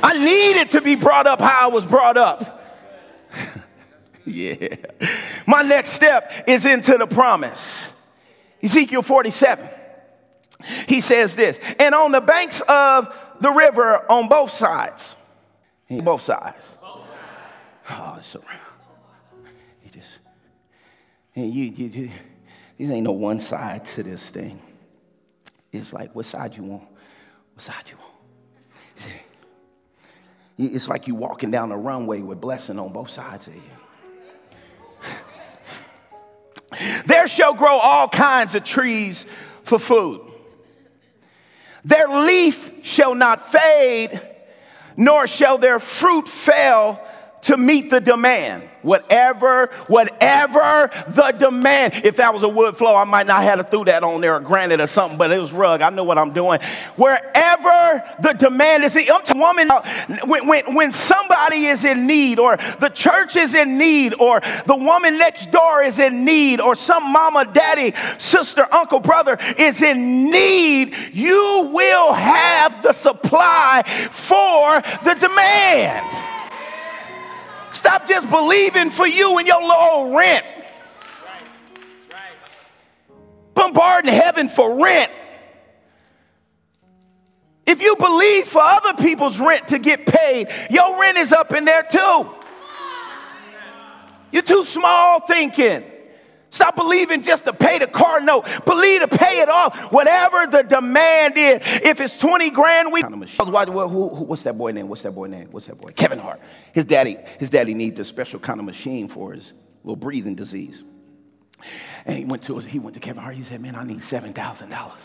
[0.02, 2.63] I needed to be brought up how I was brought up.
[4.26, 4.76] yeah.
[5.45, 7.91] My next step is into the promise.
[8.63, 9.67] Ezekiel 47.
[10.88, 15.15] He says this, and on the banks of the river on both sides,
[15.89, 16.63] both sides.
[17.89, 18.41] Oh, it's so.
[19.84, 20.10] You just,
[21.36, 22.12] you, you, you,
[22.78, 24.62] these ain't no one side to this thing.
[25.78, 26.84] It's like, what side you want?
[27.54, 28.13] What side you want?
[28.98, 29.12] See,
[30.76, 33.62] it's like you walking down a runway with blessing on both sides of you.
[37.06, 39.26] there shall grow all kinds of trees
[39.63, 40.22] for food.
[41.86, 44.22] Their leaf shall not fade,
[44.98, 47.00] nor shall their fruit fail
[47.41, 48.63] to meet the demand.
[48.82, 51.93] Whatever, whatever the demand.
[52.06, 54.39] If that was a wood flow, I might not have threw that on there or
[54.39, 55.82] granite or something, but it was rug.
[55.82, 56.60] I know what I'm doing.
[56.95, 62.39] Wherever the demand is, I'm a woman, uh, when, when, when somebody is in need,
[62.39, 66.76] or the church is in need, or the woman next door is in need, or
[66.76, 74.82] some mama, daddy, sister, uncle, brother is in need, you will have the supply for
[75.04, 76.37] the demand.
[77.78, 80.44] Stop just believing for you and your little rent.
[83.54, 85.12] Bombarding heaven for rent.
[87.68, 91.66] If you believe for other people's rent to get paid, your rent is up in
[91.66, 92.30] there too.
[94.32, 95.84] You're too small thinking.
[96.50, 98.46] Stop believing just to pay the car note.
[98.66, 99.92] Believe to pay it off.
[99.92, 101.62] Whatever the demand is.
[101.64, 103.02] If it's 20 grand, we.
[103.02, 104.88] What's that boy name?
[104.88, 105.50] What's that boy name?
[105.52, 105.92] What's that boy?
[105.92, 106.40] Kevin Hart.
[106.74, 110.84] His daddy, his daddy needs a special kind of machine for his little breathing disease.
[112.06, 113.36] And he went to he went to Kevin Hart.
[113.36, 115.02] He said, "Man, I need seven thousand dollars.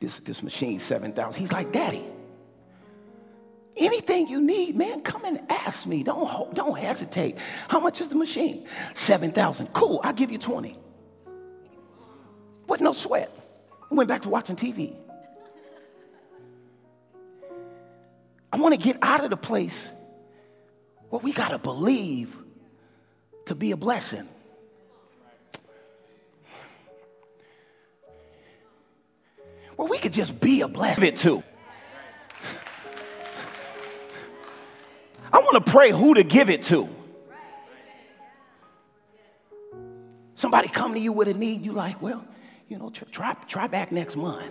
[0.00, 1.40] This this machine, seven thousand.
[1.40, 2.04] He's like, "Daddy,
[3.76, 6.04] Anything you need, man, come and ask me.
[6.04, 7.38] Don't, don't hesitate.
[7.68, 8.66] How much is the machine?
[8.94, 9.68] 7,000.
[9.72, 10.78] Cool, I'll give you 20.
[12.68, 13.30] With no sweat.
[13.90, 14.94] I went back to watching TV.
[18.52, 19.90] I want to get out of the place
[21.10, 22.36] where we got to believe
[23.46, 24.28] to be a blessing.
[29.74, 31.42] Where we could just be a blessing too.
[35.34, 36.88] I want to pray who to give it to.
[40.36, 42.24] Somebody come to you with a need, you like, well,
[42.68, 44.44] you know, try, try back next month.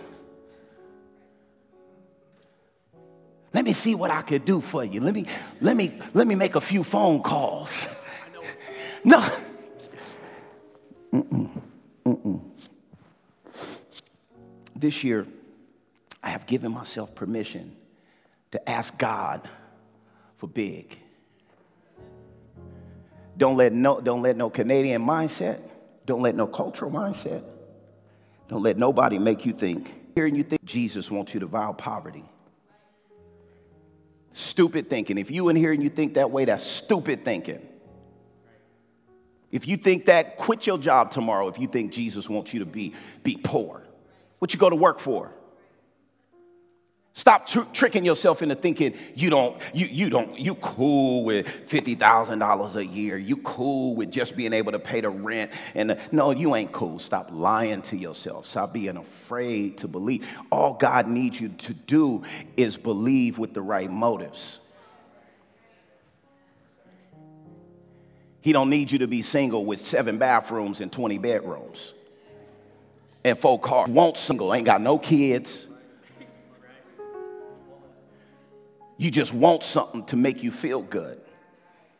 [3.54, 5.00] Let me see what I could do for you.
[5.00, 5.24] Let me,
[5.62, 7.88] let me, let me make a few phone calls.
[9.06, 9.20] No.
[11.12, 11.60] Mm-mm.
[12.06, 12.40] Mm-mm.
[14.74, 15.26] This year,
[16.22, 17.76] I have given myself permission
[18.52, 19.46] to ask God
[20.44, 20.98] for big.
[23.36, 25.58] Don't let no, don't let no Canadian mindset,
[26.06, 27.42] don't let no cultural mindset,
[28.48, 29.94] Don't let nobody make you think.
[30.14, 32.24] Hearing you think Jesus wants you to vow poverty.
[34.32, 35.16] Stupid thinking.
[35.16, 37.66] If you in here and you think that way, that's stupid thinking.
[39.50, 42.66] If you think that, quit your job tomorrow if you think Jesus wants you to
[42.66, 43.82] be, be poor.
[44.40, 45.32] What you go to work for?
[47.16, 52.74] Stop tr- tricking yourself into thinking you don't, you, you don't, you cool with $50,000
[52.74, 53.16] a year.
[53.16, 55.52] You cool with just being able to pay the rent.
[55.76, 56.98] And the, no, you ain't cool.
[56.98, 58.48] Stop lying to yourself.
[58.48, 60.26] Stop being afraid to believe.
[60.50, 62.24] All God needs you to do
[62.56, 64.58] is believe with the right motives.
[68.40, 71.94] He don't need you to be single with seven bathrooms and 20 bedrooms
[73.22, 73.88] and four cars.
[73.88, 75.66] Won't single, ain't got no kids
[79.04, 81.20] You just want something to make you feel good.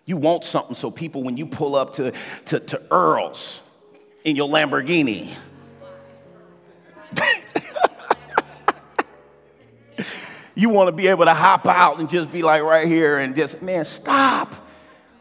[0.07, 2.14] You want something so people, when you pull up to,
[2.46, 3.61] to, to Earl's
[4.24, 5.28] in your Lamborghini,
[10.55, 13.36] you want to be able to hop out and just be like right here and
[13.36, 14.55] just, man, stop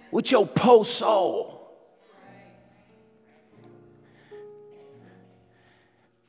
[0.09, 1.69] with your post soul.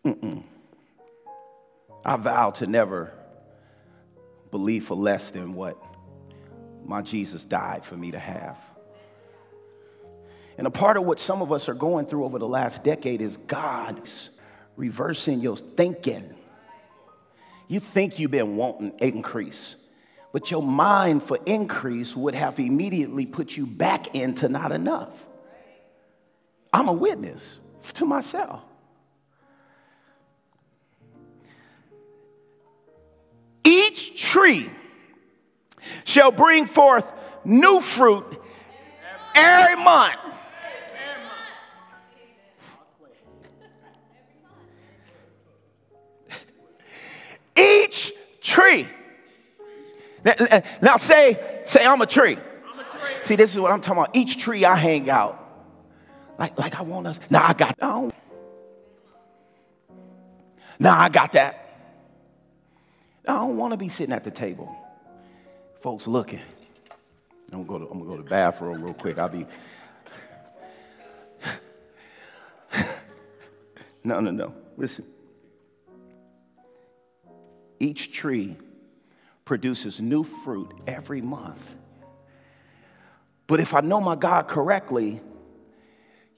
[0.04, 0.42] Mm-mm.
[2.04, 3.12] I vow to never
[4.54, 5.76] believe for less than what
[6.84, 8.56] my Jesus died for me to have.
[10.56, 13.20] And a part of what some of us are going through over the last decade
[13.20, 14.30] is God's
[14.76, 16.36] reversing your thinking.
[17.66, 19.74] You think you've been wanting increase,
[20.32, 25.10] but your mind for increase would have immediately put you back into not enough.
[26.72, 27.58] I'm a witness
[27.94, 28.62] to myself.
[33.94, 34.68] Each tree
[36.02, 37.06] shall bring forth
[37.44, 38.42] new fruit
[39.36, 40.18] every month.
[47.56, 48.88] Each tree.
[50.82, 52.36] Now say, say I'm a tree.
[53.22, 54.16] See, this is what I'm talking about.
[54.16, 55.40] Each tree I hang out.
[56.36, 57.20] Like, like I want us.
[57.30, 58.12] Now I got that.
[60.80, 61.63] Now I got that.
[63.26, 64.76] I don't want to be sitting at the table.
[65.80, 66.40] Folks looking.
[67.52, 69.18] I'm gonna go to, I'm gonna go to the bathroom real quick.
[69.18, 69.46] I'll be.
[74.04, 74.54] no, no, no.
[74.76, 75.04] Listen.
[77.78, 78.56] Each tree
[79.44, 81.74] produces new fruit every month.
[83.46, 85.20] But if I know my God correctly,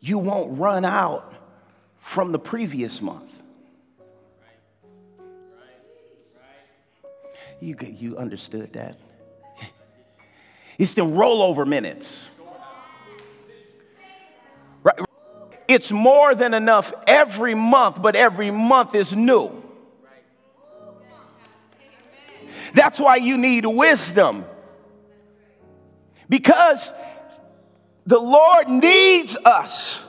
[0.01, 1.32] you won't run out
[1.99, 3.43] from the previous month.
[7.61, 8.97] You, you understood that?
[10.79, 12.29] It's the rollover minutes.
[14.83, 14.99] Right?
[15.69, 19.63] It's more than enough every month, but every month is new.
[22.75, 24.45] That's why you need wisdom.
[26.29, 26.93] Because
[28.05, 30.05] the Lord needs us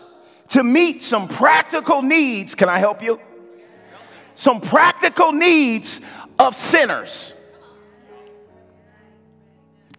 [0.50, 2.56] to meet some practical needs.
[2.56, 3.20] Can I help you?
[4.36, 6.02] Some practical needs
[6.38, 7.34] of sinners.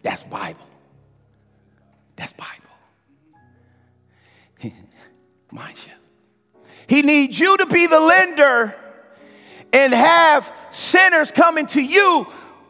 [0.02, 0.66] That's Bible.
[2.16, 2.52] That's Bible.
[5.50, 5.92] Mind you.
[6.86, 8.74] He needs you to be the lender
[9.72, 12.26] and have sinners coming to you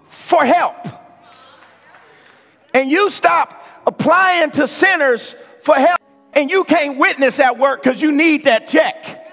[0.08, 0.86] for help.
[2.74, 6.00] And you stop applying to sinners for help
[6.32, 9.24] and you can't witness at work because you need that check.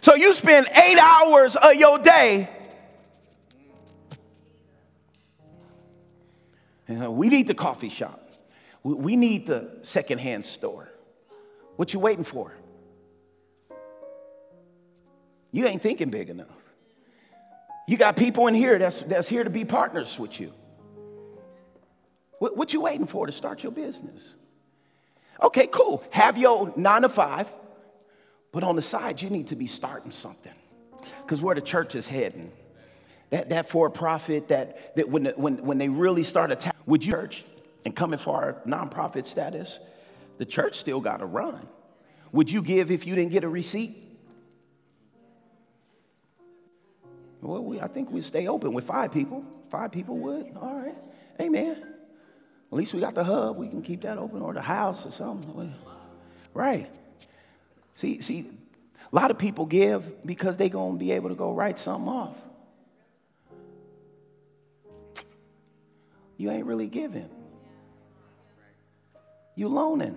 [0.00, 2.48] So you spend eight hours of your day
[6.88, 8.20] You know, we need the coffee shop.
[8.82, 10.88] We need the secondhand store.
[11.76, 12.52] What you waiting for?
[15.52, 16.48] You ain't thinking big enough.
[17.86, 20.52] You got people in here that's, that's here to be partners with you.
[22.38, 24.34] What, what you waiting for to start your business?
[25.42, 26.04] Okay, cool.
[26.10, 27.48] Have your nine to five,
[28.52, 30.52] but on the side, you need to be starting something.
[31.22, 32.52] Because where the church is heading,
[33.30, 37.12] that, that for profit, that, that when, when, when they really start attacking, would you
[37.12, 37.44] church
[37.84, 39.78] and coming for our nonprofit status,
[40.38, 41.66] the church still got to run.
[42.32, 44.00] Would you give if you didn't get a receipt?
[47.40, 49.44] Well, we, I think we'd stay open with five people.
[49.70, 50.56] Five people would.
[50.56, 50.96] All right.
[51.40, 51.76] Amen.
[52.72, 53.56] At least we got the hub.
[53.56, 55.74] We can keep that open or the house or something.
[56.54, 56.90] Right.
[57.96, 58.50] See, see,
[59.12, 62.08] a lot of people give because they're going to be able to go write something
[62.08, 62.36] off.
[66.36, 67.28] You ain't really giving.
[69.54, 70.16] You loaning.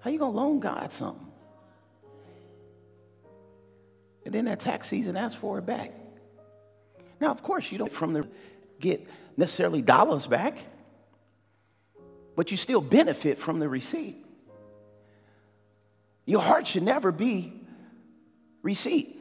[0.00, 1.26] How you gonna loan God something?
[4.24, 5.92] And then that tax season asks for it back.
[7.20, 8.28] Now, of course, you don't from the
[8.78, 9.06] get
[9.36, 10.58] necessarily dollars back,
[12.36, 14.24] but you still benefit from the receipt.
[16.24, 17.52] Your heart should never be
[18.62, 19.20] receipt.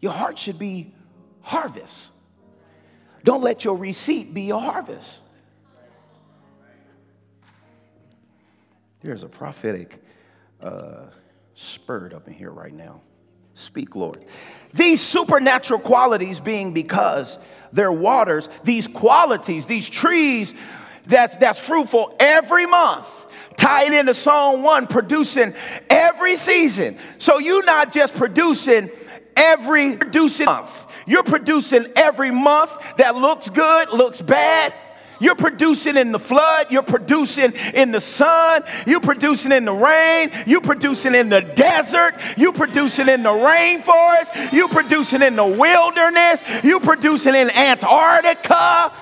[0.00, 0.94] Your heart should be
[1.40, 2.10] harvest.
[3.26, 5.18] Don't let your receipt be your harvest.
[9.00, 10.00] There's a prophetic
[10.62, 11.06] uh,
[11.56, 13.00] spurt up in here right now.
[13.54, 14.24] Speak, Lord.
[14.74, 17.36] These supernatural qualities being because
[17.72, 20.54] they're waters, these qualities, these trees
[21.06, 25.52] that's, that's fruitful every month, tied into Psalm 1, producing
[25.90, 26.96] every season.
[27.18, 28.88] So you're not just producing
[29.34, 30.85] every producing month.
[31.06, 34.74] You're producing every month that looks good, looks bad.
[35.18, 36.66] You're producing in the flood.
[36.70, 38.64] You're producing in the sun.
[38.86, 40.30] You're producing in the rain.
[40.46, 42.14] You're producing in the desert.
[42.36, 44.52] You're producing in the rainforest.
[44.52, 46.40] You're producing in the wilderness.
[46.62, 48.92] You're producing in Antarctica.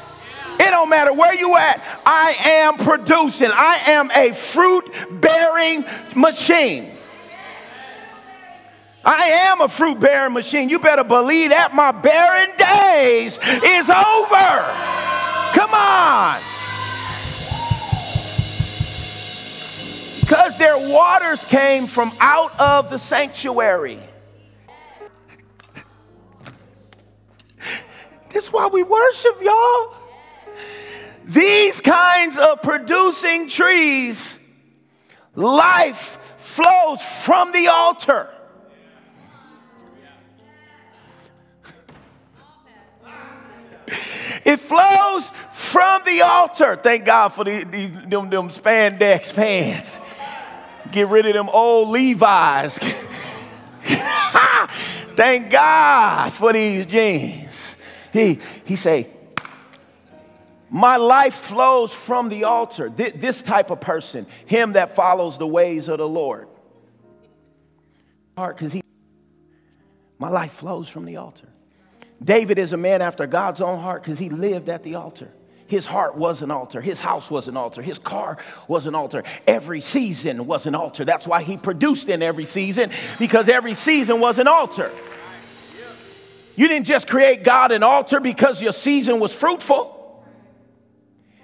[0.60, 1.82] It don't matter where you at.
[2.06, 3.48] I am producing.
[3.52, 5.84] I am a fruit bearing
[6.14, 6.93] machine.
[9.04, 10.68] I am a fruit bearing machine.
[10.68, 15.04] You better believe that my barren days is over.
[15.52, 16.40] Come on.
[20.20, 24.00] Because their waters came from out of the sanctuary.
[28.30, 29.94] That's why we worship, y'all.
[31.24, 34.38] These kinds of producing trees,
[35.36, 38.33] life flows from the altar.
[44.44, 46.78] It flows from the altar.
[46.80, 49.98] Thank God for the, the, them, them spandex pants.
[50.92, 52.78] Get rid of them old Levi's.
[55.16, 57.74] Thank God for these jeans.
[58.12, 59.08] He, he say,
[60.70, 62.90] my life flows from the altar.
[62.90, 66.48] This type of person, him that follows the ways of the Lord.
[68.36, 68.82] Because he,
[70.18, 71.48] my life flows from the altar.
[72.24, 75.30] David is a man after God's own heart because he lived at the altar.
[75.66, 76.80] His heart was an altar.
[76.80, 77.82] His house was an altar.
[77.82, 79.24] His car was an altar.
[79.46, 81.04] Every season was an altar.
[81.04, 84.90] That's why he produced in every season because every season was an altar.
[86.56, 89.90] You didn't just create God an altar because your season was fruitful.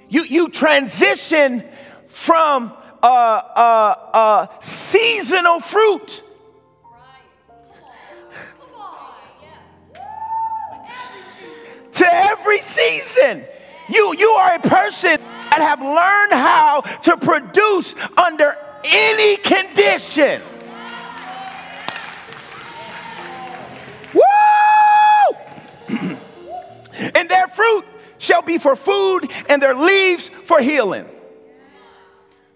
[0.08, 1.64] You, you transition
[2.08, 2.72] from
[3.02, 6.22] uh, uh, uh, seasonal fruit
[11.92, 13.44] to every season.
[13.88, 20.40] You, you are a person that have learned how to produce under any condition.
[24.14, 24.22] Woo!
[27.14, 27.84] and their fruit
[28.18, 31.06] shall be for food, and their leaves for healing.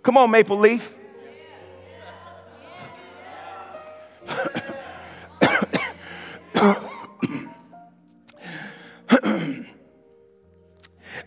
[0.03, 0.95] Come on, Maple Leaf.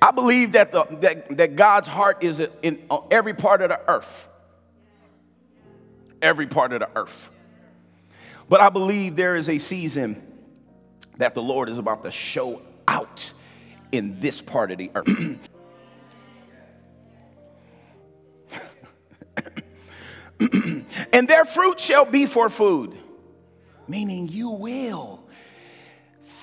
[0.02, 4.28] I believe that, the, that, that God's heart is in every part of the earth.
[6.22, 7.30] Every part of the earth.
[8.50, 10.22] But I believe there is a season
[11.18, 13.32] that the Lord is about to show out
[13.92, 15.40] in this part of the earth.
[21.12, 22.96] and their fruit shall be for food,
[23.88, 25.24] meaning you will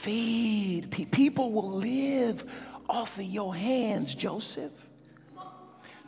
[0.01, 0.91] feed.
[1.13, 2.45] People will live
[2.89, 4.73] off of your hands, Joseph.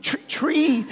[0.03, 0.87] Tr- tree,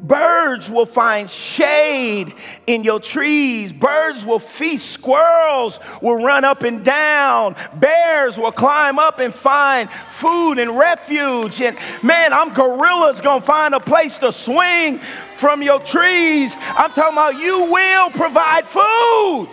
[0.00, 2.34] birds will find shade
[2.66, 3.72] in your trees.
[3.72, 4.90] Birds will feast.
[4.90, 7.56] Squirrels will run up and down.
[7.74, 11.60] Bears will climb up and find food and refuge.
[11.62, 15.00] And man, I'm gorillas gonna find a place to swing
[15.36, 16.54] from your trees.
[16.58, 19.48] I'm talking about you will provide food.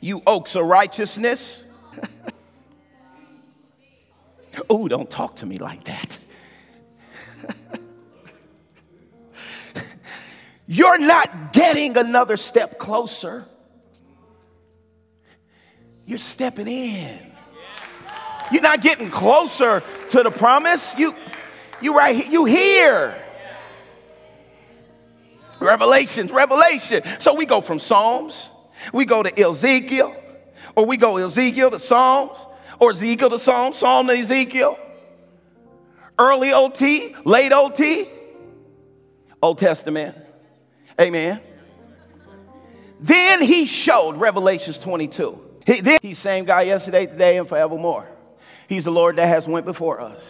[0.00, 1.64] You oaks of righteousness.
[4.68, 6.18] Oh, don't talk to me like that.
[10.66, 13.46] You're not getting another step closer.
[16.06, 17.18] You're stepping in.
[18.50, 20.98] You're not getting closer to the promise.
[20.98, 21.14] You,
[21.80, 23.14] you right, you here.
[25.60, 27.02] Revelations, Revelation.
[27.18, 28.48] So we go from Psalms,
[28.92, 30.14] we go to Ezekiel,
[30.76, 32.38] or we go Ezekiel to Psalms,
[32.78, 34.78] or Ezekiel to Psalm, Psalm to Ezekiel.
[36.18, 38.08] early OT, late OT,
[39.42, 40.16] Old Testament.
[41.00, 41.40] Amen.
[43.00, 45.40] Then he showed Revelations 22.
[45.66, 48.08] He, then, he's same guy yesterday, today, and forevermore.
[48.68, 50.28] He's the Lord that has went before us.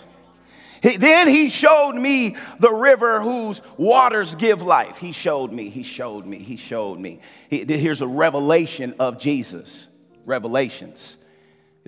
[0.83, 4.99] He, then he showed me the river whose waters give life.
[4.99, 7.21] He showed me, he showed me, he showed me.
[7.49, 9.89] He, here's a revelation of Jesus.
[10.25, 11.17] Revelations.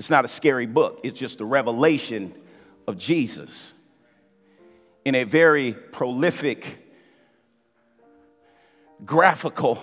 [0.00, 2.32] It's not a scary book, it's just a revelation
[2.86, 3.74] of Jesus
[5.04, 6.90] in a very prolific,
[9.04, 9.82] graphical,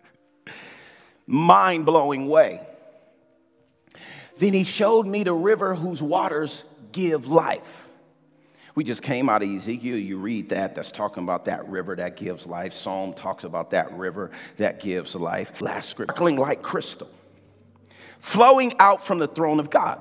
[1.26, 2.66] mind blowing way.
[4.38, 7.90] Then he showed me the river whose waters give life.
[8.74, 9.98] We just came out of Ezekiel.
[9.98, 12.72] You read that, that's talking about that river that gives life.
[12.72, 15.60] Psalm talks about that river that gives life.
[15.60, 17.10] Last scripture, sparkling like crystal,
[18.20, 20.00] flowing out from the throne of God.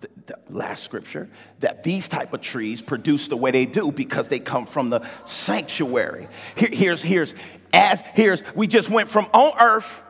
[0.00, 1.28] The, the last scripture
[1.60, 5.00] that these type of trees produce the way they do because they come from the
[5.24, 6.28] sanctuary.
[6.54, 7.34] Here, here's here's
[7.72, 10.02] as here's we just went from on earth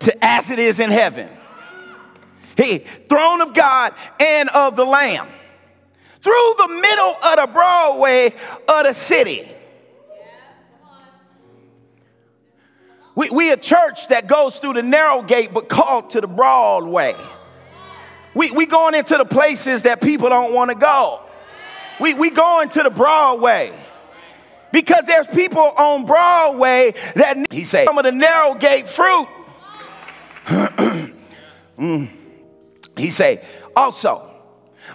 [0.00, 1.28] to as it is in heaven.
[2.56, 5.28] He, throne of God and of the Lamb.
[6.22, 8.34] Through the middle of the Broadway
[8.68, 9.48] of the city.
[13.14, 16.84] We, we a church that goes through the narrow gate but called to the broad
[16.84, 17.14] way.
[18.34, 21.22] We, we going into the places that people don't want to go.
[22.00, 23.72] We, we going to the Broadway
[24.72, 29.28] because there's people on Broadway that he say some of the narrow gate fruit.
[31.78, 32.08] mm.
[32.96, 33.44] He say,
[33.76, 34.33] also,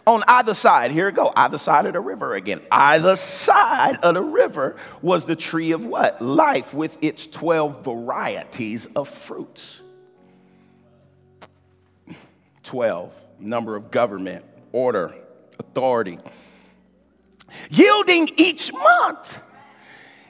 [0.06, 2.62] on either side, here we go, either side of the river again.
[2.72, 6.22] Either side of the river was the tree of what?
[6.22, 9.82] Life with its 12 varieties of fruits.
[12.64, 15.16] 12, number of government, order,
[15.58, 16.20] authority.
[17.70, 19.40] Yielding each month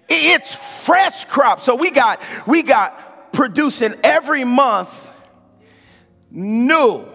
[0.07, 1.62] its fresh crop.
[1.62, 5.10] So we got, we got producing every month
[6.32, 7.05] new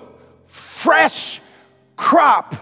[0.47, 1.41] fresh
[1.97, 2.55] crop,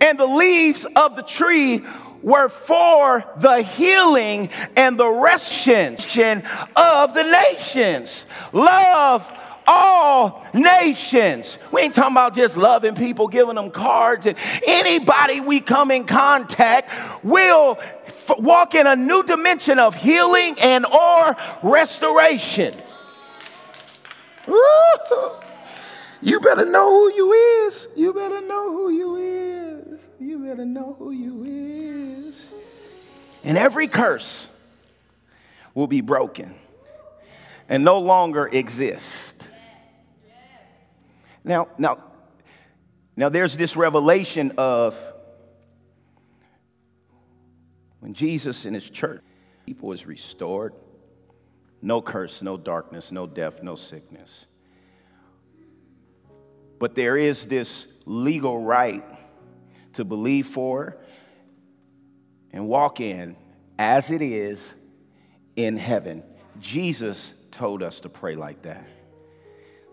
[0.00, 1.84] and the leaves of the tree
[2.22, 6.42] were for the healing and the restoration
[6.76, 8.26] of the nations.
[8.52, 9.30] Love
[9.66, 11.58] all nations.
[11.72, 16.04] We ain't talking about just loving people, giving them cards, and anybody we come in
[16.04, 22.74] contact will f- walk in a new dimension of healing and or restoration.
[24.48, 24.56] Woo!
[26.22, 27.88] You better know who you is.
[27.96, 30.08] You better know who you is.
[30.18, 32.50] You better know who you is.
[33.42, 34.48] And every curse
[35.74, 36.54] will be broken
[37.68, 39.34] and no longer exist.
[41.42, 42.02] Now, now,
[43.16, 44.96] now there's this revelation of
[48.00, 49.22] when Jesus in his church,
[49.64, 50.74] people was restored.
[51.80, 54.46] No curse, no darkness, no death, no sickness.
[56.80, 59.04] But there is this legal right
[59.92, 60.96] to believe for
[62.52, 63.36] and walk in
[63.78, 64.74] as it is
[65.54, 66.24] in heaven.
[66.58, 68.88] Jesus told us to pray like that.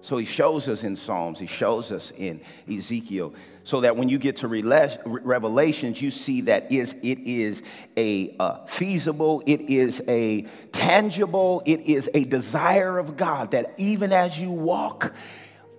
[0.02, 2.40] So he shows us in Psalms, he shows us in
[2.72, 3.34] Ezekiel,
[3.66, 7.62] so that when you get to Revelations, you see that is it is
[7.98, 14.14] a uh, feasible, it is a tangible, it is a desire of God that even
[14.14, 15.14] as you walk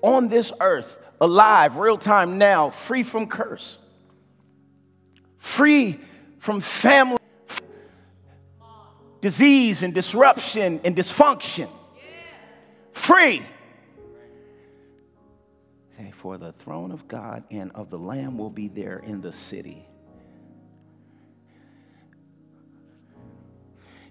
[0.03, 3.79] on this earth, alive, real time now, free from curse,
[5.37, 6.01] free
[6.39, 7.19] from family,
[9.21, 11.69] disease and disruption and dysfunction,
[12.93, 13.43] free.
[16.13, 19.87] For the throne of God and of the Lamb will be there in the city.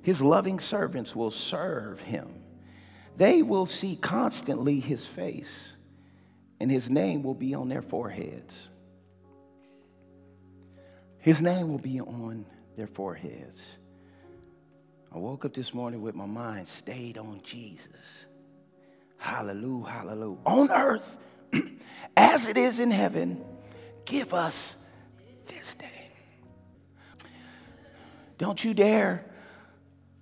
[0.01, 2.29] His loving servants will serve him.
[3.17, 5.73] They will see constantly his face
[6.60, 8.70] and his name will be on their foreheads.
[11.20, 12.45] His name will be on
[12.76, 13.62] their foreheads.
[15.14, 18.26] I woke up this morning with my mind stayed on Jesus.
[19.18, 20.38] Hallelujah, hallelujah.
[20.45, 21.18] On earth,
[22.18, 23.43] as it is in heaven,
[24.05, 24.76] give us
[25.47, 26.12] this day.
[28.38, 29.26] Don't you dare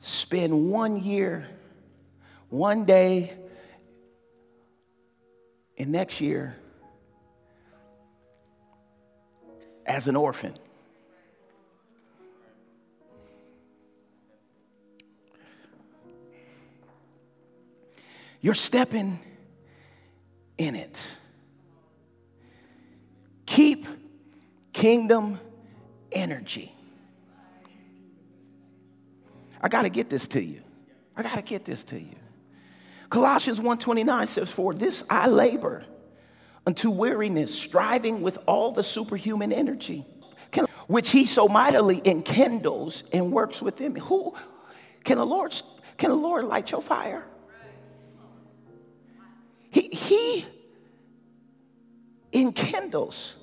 [0.02, 1.48] spend one year,
[2.50, 3.34] one day,
[5.78, 6.56] and next year
[9.86, 10.54] as an orphan.
[18.42, 19.20] You're stepping
[20.58, 21.02] in it.
[23.46, 23.88] Keep
[24.72, 25.40] kingdom
[26.12, 26.72] energy.
[29.62, 30.62] I got to get this to you.
[31.16, 32.18] I got to get this to you.
[33.16, 35.86] Colossians 1:29 says for this I labor
[36.68, 40.06] unto weariness striving with all the superhuman energy
[40.88, 44.02] which he so mightily enkindles and works within me.
[44.02, 44.34] Who
[45.06, 45.56] can the Lord
[45.96, 47.24] can the Lord light your fire?
[49.70, 50.46] He he
[52.34, 53.38] enkindles.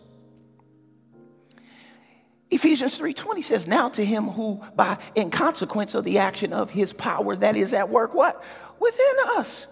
[2.50, 6.92] Ephesians 3:20 says, "Now to him who by in consequence of the action of his
[6.92, 8.44] power that is at work what?
[8.82, 9.66] Within us.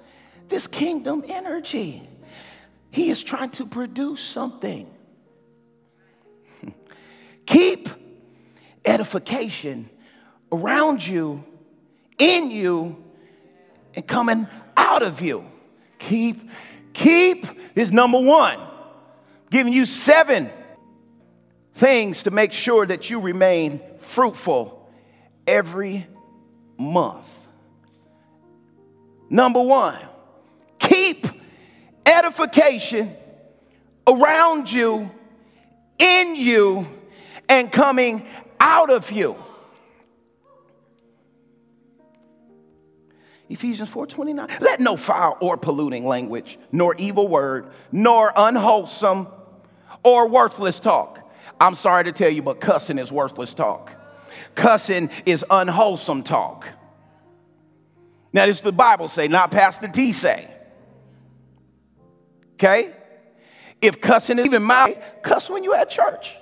[0.49, 2.09] This kingdom energy.
[2.91, 4.89] He is trying to produce something.
[7.47, 7.89] Keep
[8.85, 9.91] edification
[10.53, 11.45] around you,
[12.19, 13.03] in you,
[13.95, 14.47] and coming
[14.77, 15.45] out of you.
[15.99, 16.51] Keep,
[16.93, 18.59] keep is number one.
[19.51, 20.51] Giving you seven
[21.75, 24.89] things to make sure that you remain fruitful
[25.47, 26.07] every
[26.79, 27.40] month.
[29.31, 29.97] Number one,
[30.81, 31.27] keep
[32.05, 33.17] edification
[34.07, 35.09] around you,
[35.99, 36.89] in you,
[37.49, 38.27] and coming
[38.59, 39.37] out of you.
[43.49, 44.61] Ephesians 4:29.
[44.61, 49.29] Let no foul or polluting language, nor evil word, nor unwholesome
[50.05, 51.31] or worthless talk.
[51.61, 53.93] I'm sorry to tell you, but cussing is worthless talk.
[54.55, 56.69] Cussing is unwholesome talk.
[58.33, 60.49] Now, this is the Bible say, not Pastor T say.
[62.55, 62.95] Okay?
[63.81, 66.37] If cussing is even mild, cuss when you at church.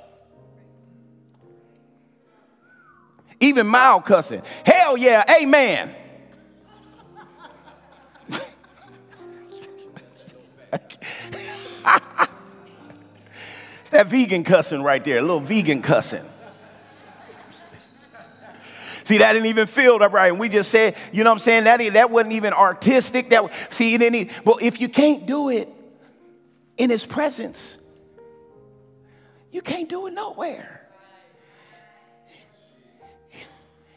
[3.40, 4.42] Even mild cussing.
[4.64, 5.94] Hell yeah, amen.
[8.32, 8.52] it's
[13.90, 16.24] that vegan cussing right there, a little vegan cussing.
[19.08, 20.30] See, that didn't even feel that right.
[20.30, 21.64] And we just said, you know what I'm saying?
[21.64, 23.30] That, that wasn't even artistic.
[23.30, 25.66] That see, it didn't even, but if you can't do it
[26.76, 27.78] in his presence,
[29.50, 30.86] you can't do it nowhere.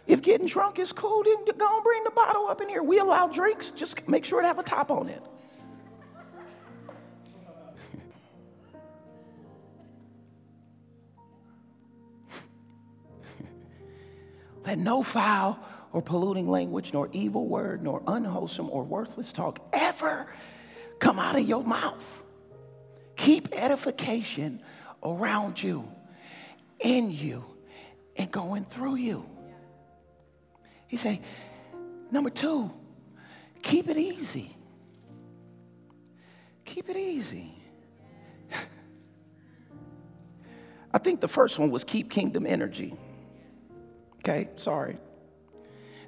[0.08, 2.82] If getting drunk is cool, then go and bring the bottle up in here.
[2.82, 5.22] We allow drinks, just make sure to have a top on it.
[14.66, 15.60] Let no foul
[15.94, 20.28] or polluting language, nor evil word, nor unwholesome or worthless talk ever
[21.00, 22.22] come out of your mouth.
[23.16, 24.62] Keep edification
[25.04, 25.92] around you,
[26.80, 27.44] in you,
[28.16, 29.26] and going through you.
[30.88, 31.22] He say,
[32.12, 32.72] number two,
[33.62, 34.56] keep it easy.
[36.66, 37.54] Keep it easy.
[40.94, 42.96] I think the first one was keep kingdom energy.
[44.24, 44.98] Okay, sorry.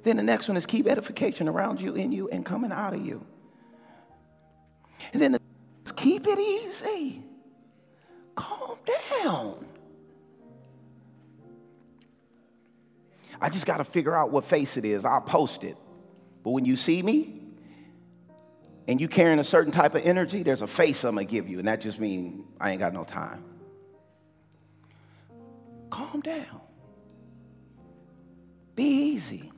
[0.04, 3.04] Then the next one is keep edification around you, in you, and coming out of
[3.04, 3.24] you.
[5.12, 5.40] And then the,
[5.96, 7.22] keep it easy.
[8.34, 8.78] Calm
[9.22, 9.66] down.
[13.40, 15.04] I just got to figure out what face it is.
[15.04, 15.76] I'll post it.
[16.42, 17.40] But when you see me
[18.86, 21.48] and you carrying a certain type of energy, there's a face I'm going to give
[21.48, 21.58] you.
[21.58, 23.42] And that just means I ain't got no time.
[25.90, 26.60] Calm down.
[28.74, 29.52] Be easy.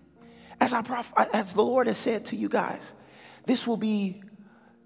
[0.61, 2.81] As, I prof- as the Lord has said to you guys,
[3.45, 4.23] this will be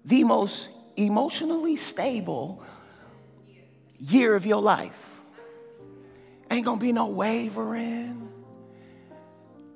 [0.05, 2.63] the most emotionally stable
[3.99, 5.21] year of your life.
[6.49, 8.29] Ain't gonna be no wavering.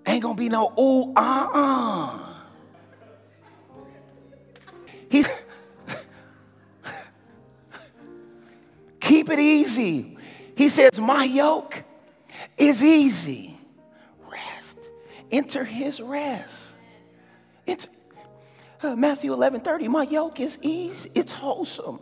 [0.05, 2.19] Ain't gonna be no ooh, uh uh.
[5.09, 5.27] He's
[8.99, 10.17] keep it easy.
[10.57, 11.83] He says, My yoke
[12.57, 13.54] is easy
[15.35, 16.67] enter his rest.
[17.67, 17.89] Enter,
[18.83, 21.99] uh, Matthew 11 30, my yoke is easy, it's wholesome.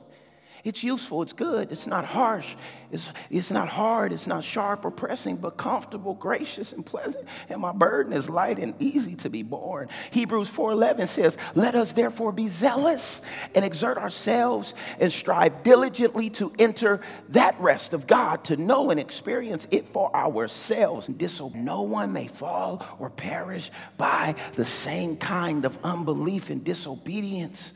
[0.63, 2.55] It's useful, it's good, it's not harsh,
[2.89, 7.27] it's, it's not hard, it's not sharp or pressing, but comfortable, gracious, and pleasant.
[7.49, 9.89] And my burden is light and easy to be borne.
[10.11, 13.21] Hebrews 4:11 says, Let us therefore be zealous
[13.53, 19.01] and exert ourselves and strive diligently to enter that rest of God, to know and
[19.01, 21.09] experience it for ourselves.
[21.09, 21.59] And disobey.
[21.59, 27.73] No one may fall or perish by the same kind of unbelief and disobedience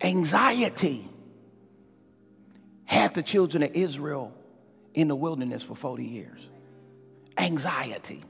[0.00, 1.08] Anxiety
[2.84, 4.32] had the children of Israel
[4.94, 6.40] in the wilderness for 40 years.
[7.36, 8.22] Anxiety.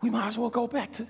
[0.00, 1.06] We might as well go back to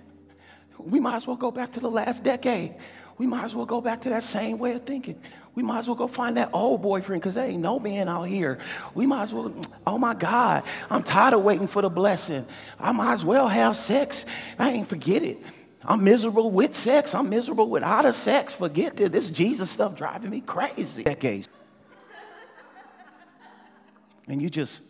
[0.79, 2.75] we might as well go back to the last decade.
[3.19, 5.21] we might as well go back to that same way of thinking.
[5.55, 8.25] We might as well go find that old boyfriend because there ain't no man out
[8.25, 8.59] here.
[8.95, 9.55] We might as well,
[9.87, 12.47] oh my God, I'm tired of waiting for the blessing.
[12.81, 14.25] I might as well have sex.
[14.59, 15.43] I ain't forget it.
[15.85, 17.15] I'm miserable with sex.
[17.15, 18.55] I'm miserable without a sex.
[18.55, 19.11] Forget this.
[19.11, 21.03] This Jesus stuff driving me crazy.
[21.03, 21.49] Decades.
[24.29, 24.81] And you just,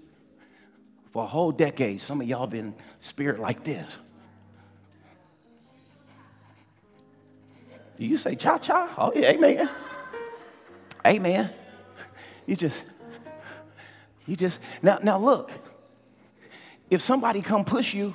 [1.12, 3.86] for a whole decade, some of y'all been spirit like this.
[7.96, 8.92] Do you say cha cha?
[8.98, 9.70] Oh, yeah, amen.
[11.06, 11.50] Amen.
[12.46, 12.82] You just,
[14.26, 15.50] you just, now, now look,
[16.90, 18.14] if somebody come push you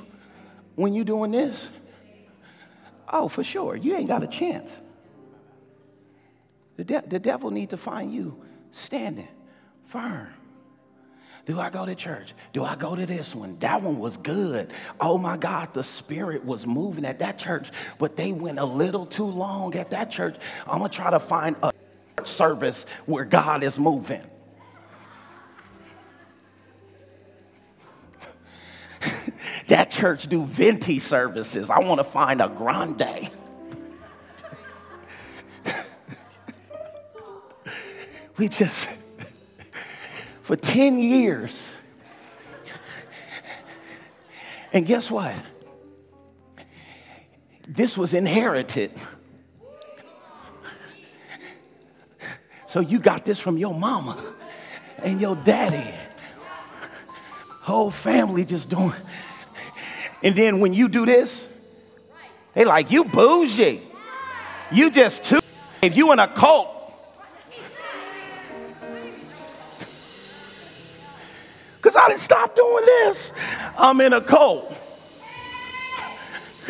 [0.76, 1.68] when you doing this,
[3.08, 4.82] oh, for sure, you ain't got a chance.
[6.78, 8.42] The, de- the devil need to find you
[8.72, 9.28] standing
[9.86, 10.28] firm.
[11.46, 12.34] Do I go to church?
[12.52, 13.58] Do I go to this one?
[13.60, 14.74] That one was good.
[15.00, 19.06] Oh my God, the spirit was moving at that church, but they went a little
[19.06, 20.36] too long at that church.
[20.68, 21.72] I'm gonna try to find a
[22.26, 24.24] service where God is moving.
[29.68, 31.70] that church do venti services.
[31.70, 33.30] I want to find a grande.
[38.38, 38.90] we just
[40.42, 41.76] for 10 years.
[44.74, 45.36] And guess what?
[47.68, 48.92] This was inherited.
[52.68, 54.22] So you got this from your mama
[55.02, 55.94] and your daddy.
[57.68, 58.94] Whole family just doing.
[60.24, 61.50] And then when you do this,
[62.54, 63.82] they like, you bougie.
[64.72, 65.42] You just too.
[65.82, 66.70] If you in a cult,
[71.76, 73.34] because I didn't stop doing this.
[73.78, 74.74] I'm in a cult.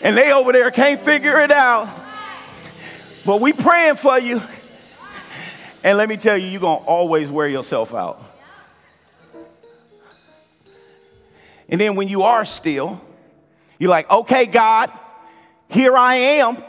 [0.00, 1.94] and they over there can't figure it out.
[3.26, 4.40] But we praying for you.
[5.84, 8.29] And let me tell you, you're going to always wear yourself out.
[11.70, 13.00] And then when you are still,
[13.78, 14.90] you're like, okay, God,
[15.68, 16.62] here I am.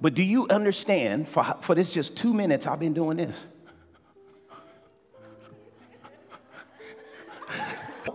[0.00, 3.36] But do you understand, for, for this just two minutes, I've been doing this.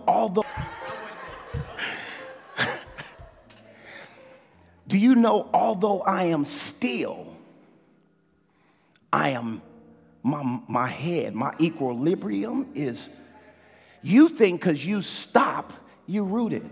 [0.06, 0.44] Although,
[4.86, 7.36] do you know, although I am still,
[9.12, 9.60] I am,
[10.22, 13.08] my, my head, my equilibrium is,
[14.02, 15.72] you think because you stop,
[16.06, 16.68] you rooted.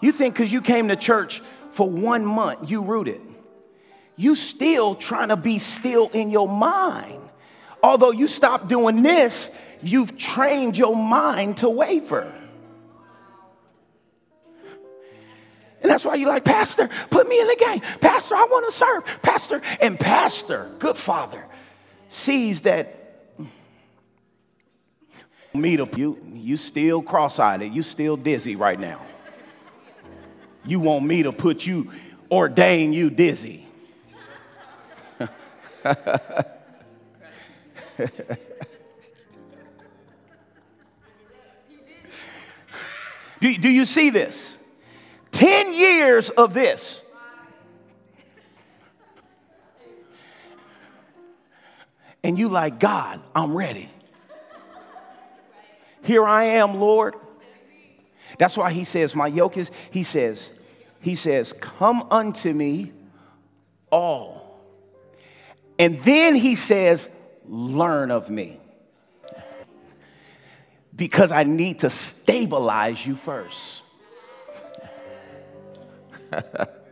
[0.00, 1.42] You think because you came to church
[1.72, 3.20] for one month, you rooted
[4.16, 7.20] you still trying to be still in your mind.
[7.82, 9.50] Although you stop doing this,
[9.82, 12.32] you've trained your mind to waver.
[15.82, 17.80] And that's why you like, Pastor, put me in the game.
[18.00, 19.22] Pastor, I want to serve.
[19.22, 21.44] Pastor, and Pastor, good father,
[22.14, 22.94] sees that
[25.52, 29.00] meet up you, you still cross-eyed, you still dizzy right now.
[30.64, 31.90] You want me to put you,
[32.30, 33.66] ordain you dizzy.
[43.40, 44.56] do, do you see this?
[45.32, 47.03] 10 years of this.
[52.24, 53.88] And you like, God, I'm ready.
[56.02, 57.14] Here I am, Lord.
[58.38, 60.50] That's why he says, My yoke is, he says,
[61.00, 62.92] he says, Come unto me
[63.90, 64.44] all
[65.78, 67.08] and then he says,
[67.46, 68.58] Learn of me.
[70.94, 73.82] Because I need to stabilize you first.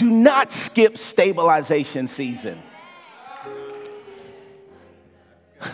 [0.00, 2.62] Do not skip stabilization season.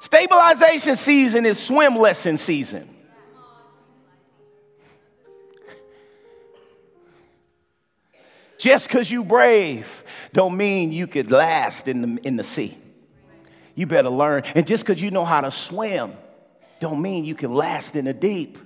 [0.00, 2.88] stabilization season is swim lesson season.
[8.56, 12.78] Just because you brave don't mean you could last in the, in the sea.
[13.74, 14.44] You better learn.
[14.54, 16.14] And just because you know how to swim
[16.80, 18.56] don't mean you can last in the deep.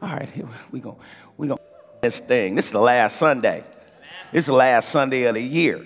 [0.00, 0.28] All right,
[0.70, 0.98] we go.
[1.36, 1.58] We go.
[2.00, 2.54] This thing.
[2.54, 3.64] This is the last Sunday.
[4.30, 5.84] This is the last Sunday of the year.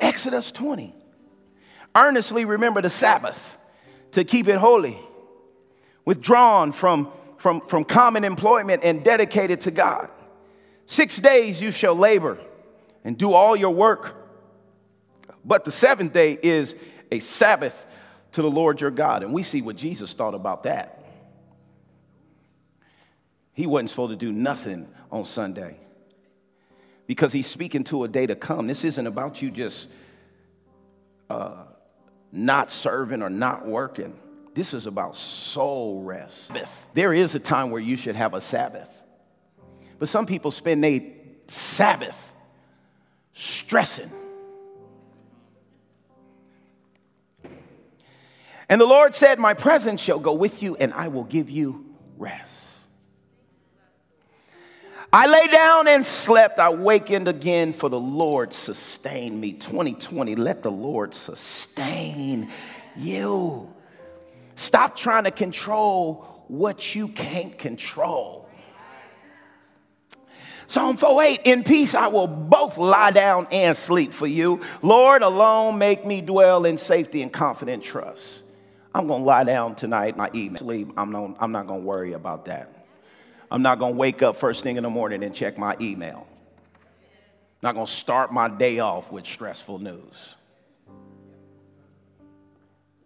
[0.00, 0.92] Exodus 20.
[1.94, 3.56] Earnestly remember the Sabbath
[4.10, 4.98] to keep it holy
[6.04, 10.08] withdrawn from, from, from common employment and dedicated to God.
[10.86, 12.38] Six days you shall labor
[13.04, 14.16] and do all your work.
[15.44, 16.74] But the seventh day is
[17.10, 17.84] a Sabbath
[18.32, 19.22] to the Lord your God.
[19.22, 21.01] And we see what Jesus thought about that.
[23.52, 25.76] He wasn't supposed to do nothing on Sunday
[27.06, 28.66] because he's speaking to a day to come.
[28.66, 29.88] This isn't about you just
[31.28, 31.64] uh,
[32.30, 34.14] not serving or not working.
[34.54, 36.50] This is about soul rest.
[36.94, 39.02] There is a time where you should have a Sabbath.
[39.98, 41.00] But some people spend their
[41.48, 42.32] Sabbath
[43.34, 44.10] stressing.
[48.68, 51.84] And the Lord said, My presence shall go with you, and I will give you
[52.16, 52.71] rest.
[55.12, 56.58] I lay down and slept.
[56.58, 59.52] I wakened again, for the Lord sustained me.
[59.52, 62.48] 2020, let the Lord sustain
[62.96, 63.70] you.
[64.56, 68.48] Stop trying to control what you can't control.
[70.66, 74.60] Psalm 48, in peace I will both lie down and sleep for you.
[74.80, 78.42] Lord, alone make me dwell in safety and confident trust.
[78.94, 80.92] I'm going to lie down tonight, my email, sleep.
[80.96, 82.71] I'm not, I'm not going to worry about that.
[83.52, 86.26] I'm not going to wake up first thing in the morning and check my email.
[86.26, 90.36] I'm not going to start my day off with stressful news.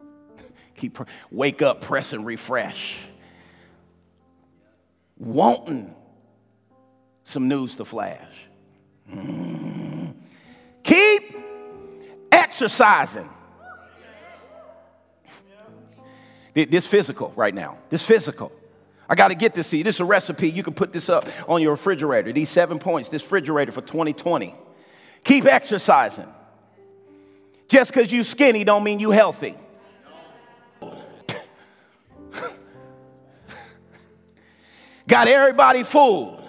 [0.77, 0.99] Keep
[1.33, 2.97] wake up, press and refresh.
[5.19, 5.93] Wanting
[7.25, 8.31] some news to flash.
[9.13, 10.15] Mm.
[10.85, 11.39] Keep
[12.31, 13.29] exercising.
[16.55, 17.79] This physical right now.
[17.91, 18.53] This physical.
[19.09, 19.85] I got to get this to you.
[19.85, 20.51] This is a recipe.
[20.51, 22.33] You can put this up on your refrigerator.
[22.33, 24.55] These seven points, this refrigerator for 2020.
[25.25, 26.27] Keep exercising.
[27.69, 29.57] Just because you skinny don't mean you healthy.
[35.07, 36.43] got everybody fooled.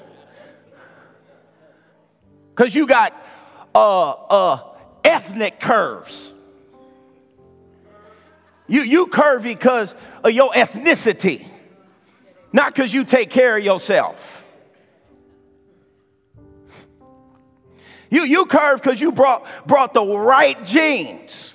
[2.55, 3.13] Because you got
[3.75, 6.33] uh, uh, ethnic curves.
[8.67, 11.47] You, you curvy because of your ethnicity,
[12.57, 14.43] not because you take care of yourself.
[18.09, 21.53] You, you curve because you brought, brought the right genes.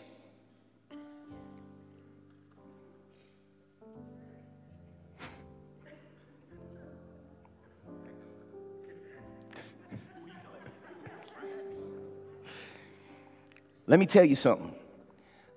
[13.88, 14.72] Let me tell you something.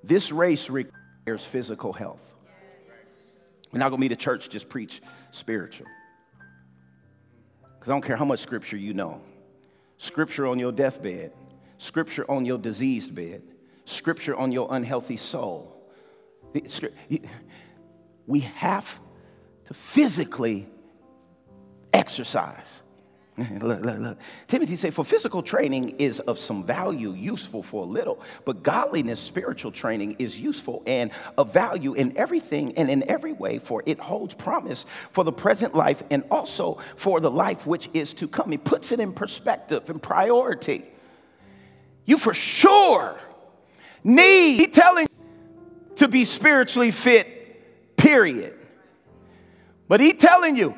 [0.03, 2.33] This race requires physical health.
[3.71, 5.01] We're not going to meet a church, just preach
[5.35, 5.87] spiritual.
[7.61, 9.21] Because I don't care how much scripture you know.
[9.97, 11.31] Scripture on your deathbed,
[11.77, 13.41] scripture on your diseased bed,
[13.85, 15.71] scripture on your unhealthy soul.
[18.27, 18.99] We have
[19.65, 20.67] to physically
[21.93, 22.81] exercise.
[23.61, 24.17] look, look, look.
[24.47, 29.19] Timothy said, For physical training is of some value, useful for a little, but godliness,
[29.19, 33.99] spiritual training is useful and of value in everything and in every way, for it
[33.99, 38.51] holds promise for the present life and also for the life which is to come.
[38.51, 40.85] He puts it in perspective and priority.
[42.05, 43.19] You for sure
[44.01, 45.07] need, he telling
[45.97, 48.53] to be spiritually fit, period.
[49.89, 50.75] But he telling you,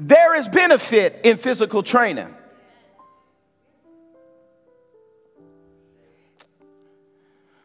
[0.00, 2.34] there is benefit in physical training.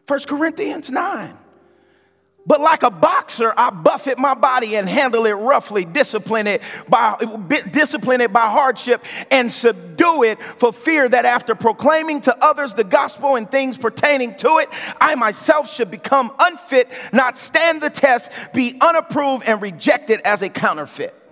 [0.06, 1.38] First Corinthians 9.
[2.48, 7.16] But like a boxer, I buffet my body and handle it roughly, discipline it by
[7.72, 12.84] discipline it by hardship, and subdue it for fear that after proclaiming to others the
[12.84, 14.68] gospel and things pertaining to it,
[15.00, 20.48] I myself should become unfit, not stand the test, be unapproved, and rejected as a
[20.48, 21.25] counterfeit.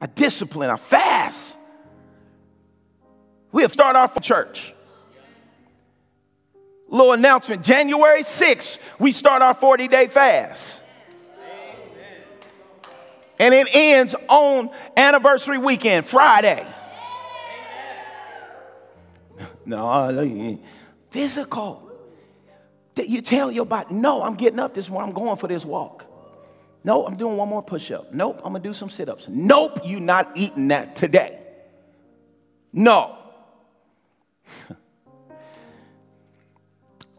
[0.00, 1.56] I discipline, I fast.
[3.52, 4.74] We have started our church.
[6.88, 10.82] Little announcement January 6th, we start our 40 day fast.
[13.38, 16.66] And it ends on anniversary weekend, Friday.
[19.64, 20.56] No, uh,
[21.10, 21.90] physical.
[22.96, 26.09] You tell your body, no, I'm getting up this morning, I'm going for this walk.
[26.82, 28.12] Nope, I'm doing one more push up.
[28.12, 29.26] Nope, I'm gonna do some sit ups.
[29.28, 31.38] Nope, you're not eating that today.
[32.72, 33.18] No.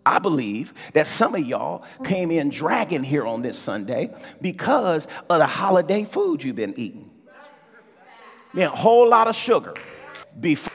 [0.05, 5.39] I believe that some of y'all came in dragging here on this Sunday because of
[5.39, 7.11] the holiday food you've been eating.
[8.53, 9.75] Man, a whole lot of sugar.
[10.39, 10.71] Before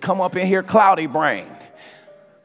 [0.00, 1.46] come up in here cloudy brain.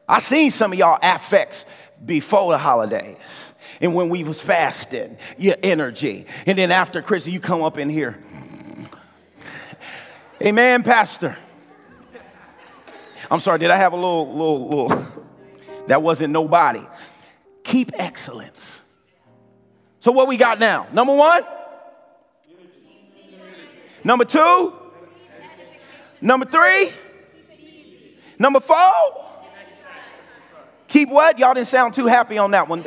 [0.06, 1.64] I seen some of y'all affects
[2.04, 3.49] before the holidays
[3.80, 6.26] and when we was fasting, your energy.
[6.46, 8.18] And then after Christmas, you come up in here.
[10.42, 11.36] Amen, Pastor.
[13.30, 15.06] I'm sorry, did I have a little, little, little?
[15.86, 16.86] That wasn't nobody.
[17.64, 18.80] Keep excellence.
[19.98, 20.86] So, what we got now?
[20.92, 21.42] Number one?
[24.04, 24.72] Number two?
[26.20, 26.92] Number three?
[28.38, 28.92] Number four?
[30.86, 31.38] Keep what?
[31.40, 32.86] Y'all didn't sound too happy on that one.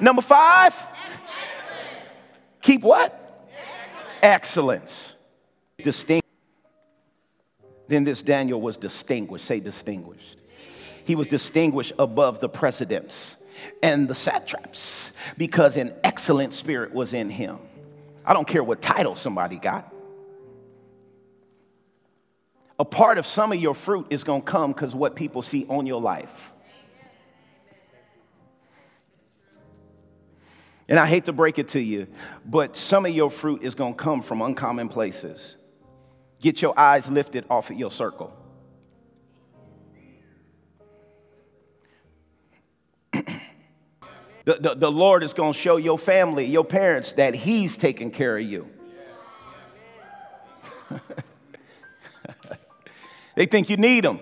[0.00, 0.74] Number five?
[2.62, 3.46] Keep what?
[4.22, 5.14] Excellence.
[5.78, 6.26] Distinct.
[7.86, 9.46] Then this Daniel was distinguished.
[9.46, 10.38] Say distinguished.
[11.04, 13.36] He was distinguished above the presidents
[13.82, 17.58] and the satraps because an excellent spirit was in him.
[18.24, 19.92] I don't care what title somebody got.
[22.78, 25.64] A part of some of your fruit is going to come because what people see
[25.68, 26.52] on your life.
[30.88, 32.06] And I hate to break it to you,
[32.46, 35.56] but some of your fruit is going to come from uncommon places.
[36.40, 38.32] Get your eyes lifted off of your circle.
[44.48, 48.10] The, the, the, Lord is going to show your family, your parents, that He's taking
[48.10, 48.70] care of you.
[53.36, 54.20] they think you need them.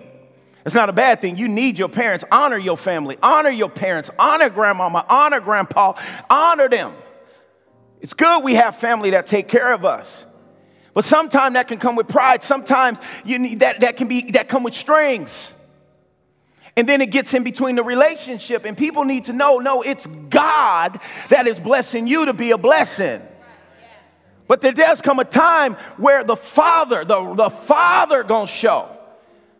[0.67, 1.37] It's not a bad thing.
[1.37, 2.25] You need your parents.
[2.29, 3.17] Honor your family.
[3.23, 4.09] Honor your parents.
[4.19, 5.05] Honor grandmama.
[5.07, 5.93] Honor grandpa.
[6.29, 6.93] Honor them.
[8.01, 10.25] It's good we have family that take care of us.
[10.93, 12.43] But sometimes that can come with pride.
[12.43, 15.53] Sometimes you need that, that can be that come with strings.
[16.75, 20.05] And then it gets in between the relationship, and people need to know no, it's
[20.05, 20.99] God
[21.29, 23.21] that is blessing you to be a blessing.
[24.49, 28.96] But there does come a time where the Father, the, the Father gonna show.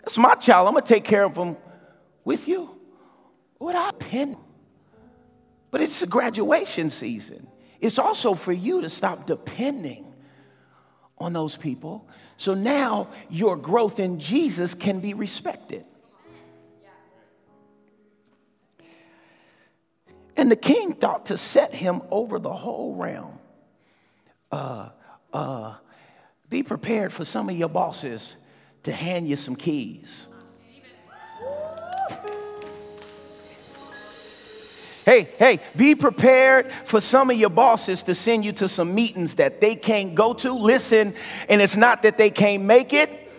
[0.08, 0.70] That's my child.
[0.70, 1.58] I'm gonna take care of him
[2.24, 2.70] with you
[3.60, 4.38] without pen.
[5.70, 7.46] But it's a graduation season.
[7.82, 10.14] It's also for you to stop depending
[11.18, 12.08] on those people.
[12.38, 15.84] So now your growth in Jesus can be respected.
[20.38, 23.40] And the king thought to set him over the whole realm.
[24.54, 24.88] Uh,
[25.34, 25.76] uh,
[26.50, 28.38] be prepared for some of your bosses
[28.88, 30.28] to hand you some keys.
[35.04, 39.36] Hey, hey, be prepared for some of your bosses to send you to some meetings
[39.36, 40.54] that they can't go to.
[40.54, 41.16] Listen,
[41.50, 43.30] and it's not that they can't make it,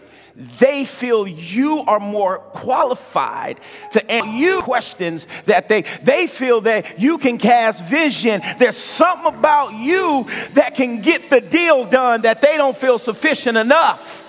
[0.60, 3.58] they feel you are more qualified
[3.92, 9.34] to answer you questions that they they feel that you can cast vision there's something
[9.34, 14.24] about you that can get the deal done that they don't feel sufficient enough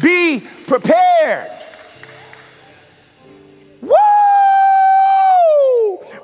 [0.00, 1.50] be prepared
[3.80, 3.90] Woo!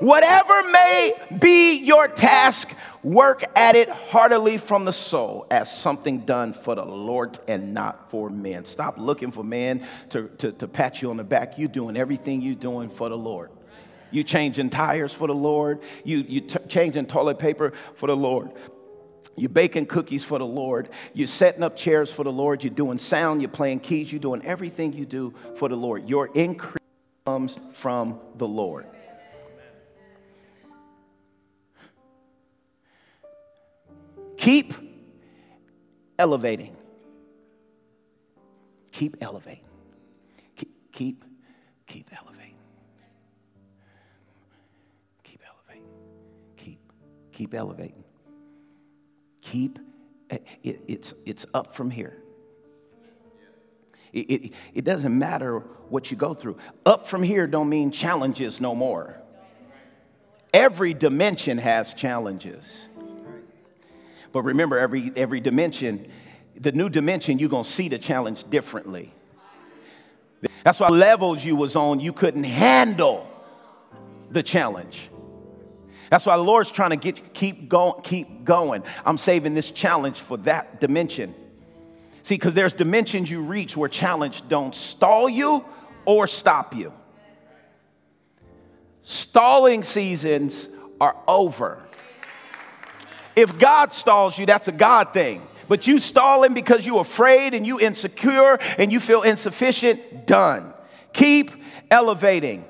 [0.01, 2.74] whatever may be your task
[3.07, 8.11] Work at it heartily from the soul as something done for the Lord and not
[8.11, 8.64] for men.
[8.64, 11.57] Stop looking for men to, to, to pat you on the back.
[11.57, 13.53] You're doing everything you're doing for the Lord.
[14.11, 15.83] You changing tires for the Lord.
[16.03, 18.51] You you t- changing toilet paper for the Lord.
[19.35, 20.89] You're baking cookies for the Lord.
[21.12, 22.62] You're setting up chairs for the Lord.
[22.62, 23.43] You're doing sound.
[23.43, 24.12] You're playing keys.
[24.12, 26.09] You're doing everything you do for the Lord.
[26.09, 26.77] Your increase
[27.27, 28.86] comes from the Lord.
[34.36, 34.74] Keep
[36.19, 36.77] elevating.
[38.93, 39.65] Keep elevating.
[40.55, 41.24] Keep, keep,
[41.86, 42.55] keep elevating.
[45.24, 45.89] Keep elevating.
[46.57, 46.93] Keep,
[47.32, 48.06] keep elevating.
[49.52, 49.78] Keep,
[50.31, 52.16] eh, it, it's, it's up from here.
[54.12, 56.56] It, it, it doesn't matter what you go through.
[56.85, 59.16] Up from here don't mean challenges no more.
[60.52, 62.64] Every dimension has challenges.
[64.32, 66.10] But remember, every, every dimension,
[66.59, 69.12] the new dimension, you're going to see the challenge differently.
[70.64, 73.28] That's why levels you was on, you couldn't handle
[74.31, 75.10] the challenge.
[76.11, 78.83] That's why the Lord's trying to get keep going, keep going.
[79.05, 81.35] I'm saving this challenge for that dimension.
[82.23, 85.65] See, because there's dimensions you reach where challenge don't stall you
[86.05, 86.93] or stop you.
[89.03, 90.69] Stalling seasons
[91.01, 91.83] are over.
[93.37, 95.47] If God stalls you, that's a God thing.
[95.69, 100.73] But you stalling because you're afraid and you insecure and you feel insufficient, done.
[101.12, 101.51] Keep
[101.91, 102.65] elevating.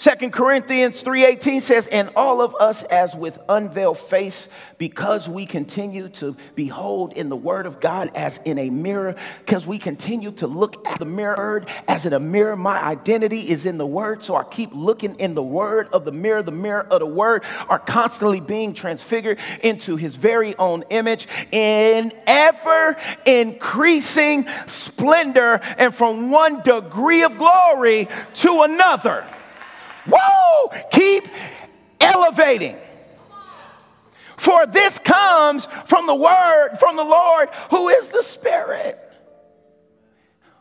[0.00, 4.48] Second Corinthians 3:18 says, "And all of us as with unveiled face,
[4.78, 9.14] because we continue to behold in the word of God as in a mirror,
[9.44, 12.56] because we continue to look at the mirror as in a mirror.
[12.56, 16.12] My identity is in the word, so I keep looking in the word of the
[16.12, 16.42] mirror.
[16.42, 22.14] The mirror of the word are constantly being transfigured into his very own image in
[22.26, 22.96] ever
[23.26, 29.24] increasing splendor and from one degree of glory to another."
[30.06, 30.72] Whoa!
[30.90, 31.28] Keep
[32.00, 32.76] elevating.
[34.36, 38.98] For this comes from the word, from the Lord, who is the Spirit.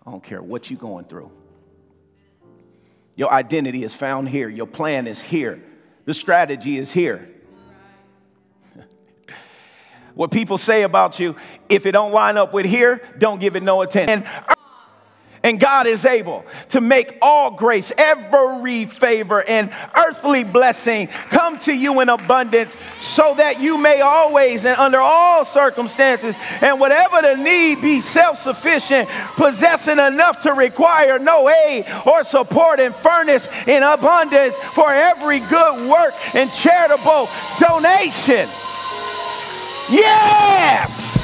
[0.05, 1.31] I don't care what you're going through.
[3.15, 4.49] Your identity is found here.
[4.49, 5.63] Your plan is here.
[6.05, 7.29] The strategy is here.
[10.13, 11.35] what people say about you,
[11.69, 14.27] if it don't line up with here, don't give it no attention.
[15.43, 21.73] And God is able to make all grace, every favor, and earthly blessing come to
[21.73, 27.35] you in abundance so that you may always and under all circumstances and whatever the
[27.35, 29.07] need be self sufficient,
[29.37, 35.89] possessing enough to require no aid or support and furnace in abundance for every good
[35.89, 37.29] work and charitable
[37.59, 38.49] donation.
[39.89, 41.18] Yes!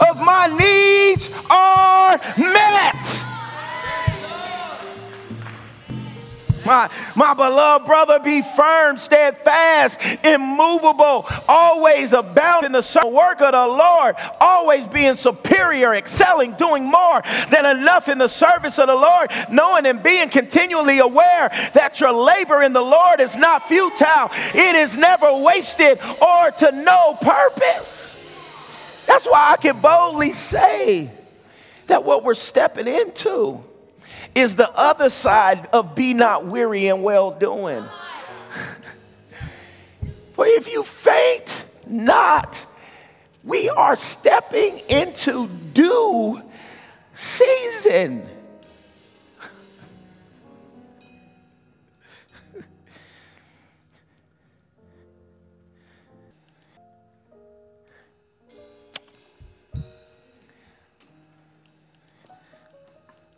[0.00, 3.24] Of my needs are met.
[6.64, 13.66] My, my beloved brother, be firm, steadfast, immovable, always abound in the work of the
[13.66, 19.30] Lord, always being superior, excelling, doing more than enough in the service of the Lord,
[19.50, 24.74] knowing and being continually aware that your labor in the Lord is not futile, it
[24.74, 28.13] is never wasted or to no purpose.
[29.06, 31.10] That's why I can boldly say
[31.86, 33.62] that what we're stepping into
[34.34, 37.84] is the other side of be not weary and well doing.
[40.34, 42.66] For if you faint not,
[43.44, 46.42] we are stepping into due
[47.12, 48.26] season.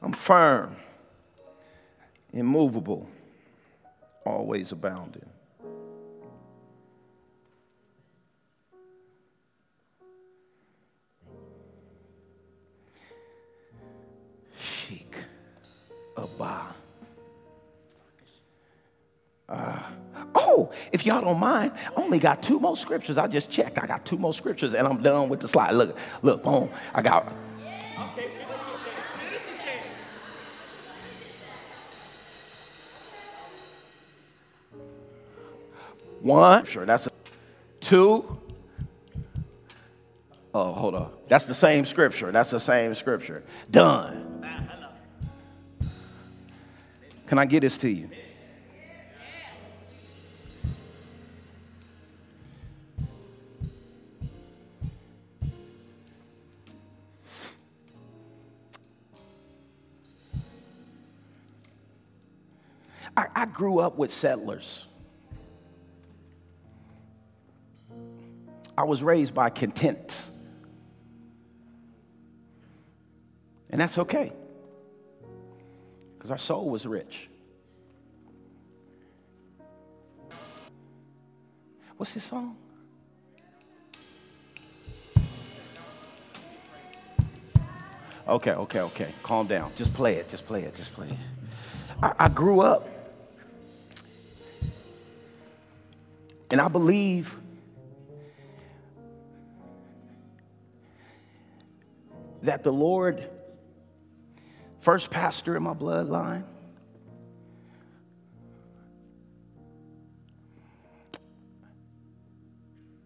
[0.06, 0.76] I'm firm,
[2.32, 3.08] immovable,
[4.24, 5.28] always abounding.
[14.56, 15.16] Sheik
[16.16, 16.66] Abba.
[19.48, 19.82] Uh,
[20.36, 23.18] oh, if y'all don't mind, I only got two more scriptures.
[23.18, 23.82] I just checked.
[23.82, 25.72] I got two more scriptures and I'm done with the slide.
[25.72, 26.70] Look, look, boom.
[26.94, 27.32] I got
[36.26, 37.10] One, sure, that's a
[37.78, 38.36] two.
[40.52, 41.12] Oh, hold on.
[41.28, 42.32] That's the same scripture.
[42.32, 43.44] That's the same scripture.
[43.70, 44.44] Done.
[47.28, 48.10] Can I get this to you?
[63.16, 64.86] I, I grew up with settlers.
[68.76, 70.28] I was raised by content.
[73.70, 74.32] And that's okay,
[76.16, 77.28] because our soul was rich.
[81.96, 82.56] What's this song?
[88.28, 89.08] Okay, okay, okay.
[89.22, 89.72] Calm down.
[89.76, 90.28] Just play it.
[90.28, 90.74] Just play it.
[90.74, 91.16] Just play it.
[92.02, 92.88] I, I grew up,
[96.50, 97.36] and I believe
[102.46, 103.28] that the Lord,
[104.80, 106.44] first pastor in my bloodline,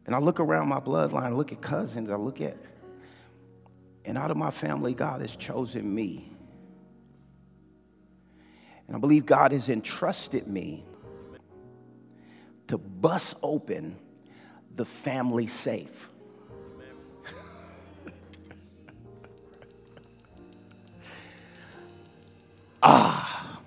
[0.07, 2.57] and I look around my bloodline, I look at cousins, I look at,
[4.05, 6.31] and out of my family, God has chosen me.
[8.87, 10.85] And I believe God has entrusted me
[12.67, 13.97] to bust open
[14.75, 16.10] the family safe.
[22.82, 23.61] Ah.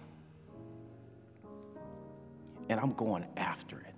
[2.69, 3.93] And I'm going after it.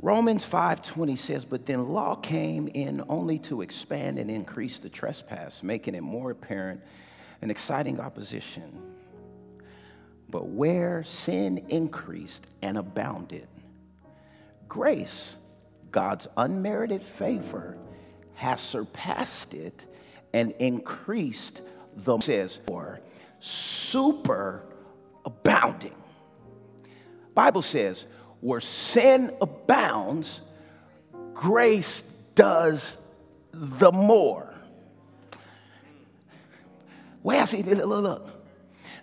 [0.00, 5.62] Romans 5:20 says, "But then law came in only to expand and increase the trespass,
[5.62, 6.82] making it more apparent
[7.40, 8.94] and exciting opposition.
[10.28, 13.48] But where sin increased and abounded,
[14.68, 15.36] grace,
[15.90, 17.78] God's unmerited favor,
[18.34, 19.86] has surpassed it
[20.32, 21.62] and increased
[21.96, 23.00] the says or
[23.40, 24.62] super
[25.24, 25.94] abounding.
[27.34, 28.04] Bible says,
[28.40, 30.40] where sin abounds,
[31.34, 32.02] grace
[32.34, 32.98] does
[33.52, 34.52] the more.
[37.22, 38.28] Well, see, look, look, look.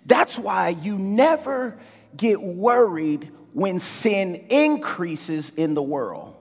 [0.06, 1.78] That's why you never
[2.16, 6.34] get worried when sin increases in the world.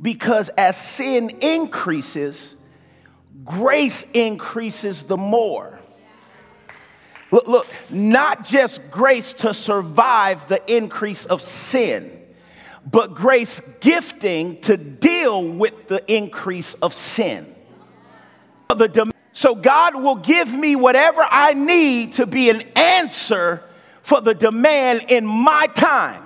[0.00, 2.54] Because as sin increases,
[3.44, 5.78] grace increases the more.
[7.30, 12.22] Look, look, not just grace to survive the increase of sin,
[12.90, 17.54] but grace gifting to deal with the increase of sin.
[19.32, 23.62] So God will give me whatever I need to be an answer
[24.02, 26.22] for the demand in my time,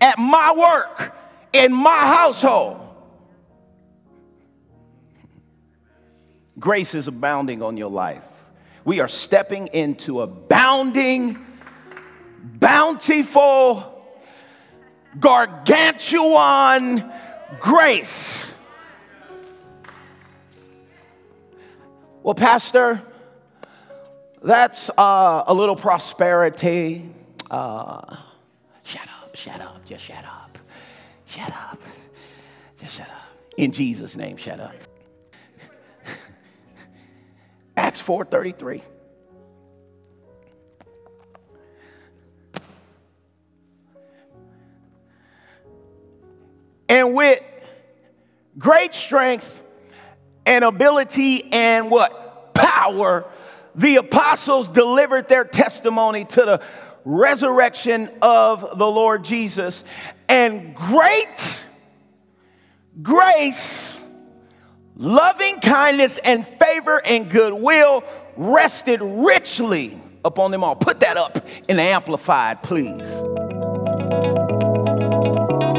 [0.00, 1.16] at my work,
[1.52, 2.83] in my household.
[6.64, 8.24] Grace is abounding on your life.
[8.86, 11.44] We are stepping into abounding,
[12.42, 14.02] bountiful,
[15.20, 17.12] gargantuan
[17.60, 18.50] grace.
[22.22, 23.02] Well, Pastor,
[24.42, 27.10] that's uh, a little prosperity.
[27.50, 28.16] Uh,
[28.84, 30.56] shut up, shut up, just shut up.
[31.26, 31.82] Shut up,
[32.80, 33.28] just shut up.
[33.58, 34.93] In Jesus' name, shut up.
[37.94, 38.82] Acts 4:33.
[46.88, 47.40] And with
[48.58, 49.60] great strength
[50.44, 52.52] and ability and what?
[52.52, 53.26] Power,
[53.76, 56.62] the apostles delivered their testimony to the
[57.04, 59.84] resurrection of the Lord Jesus.
[60.28, 61.64] And great
[63.00, 64.00] grace
[64.96, 68.04] loving kindness and favor and goodwill
[68.36, 70.76] rested richly upon them all.
[70.76, 73.02] Put that up in the Amplified, please.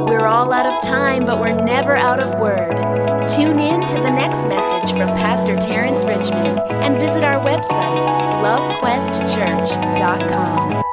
[0.08, 2.78] We're all out of time, but we're never out of word.
[3.28, 8.06] Tune in to the next message from Pastor Terrence Richmond and visit our website,
[8.44, 10.85] lovequestchurch.com.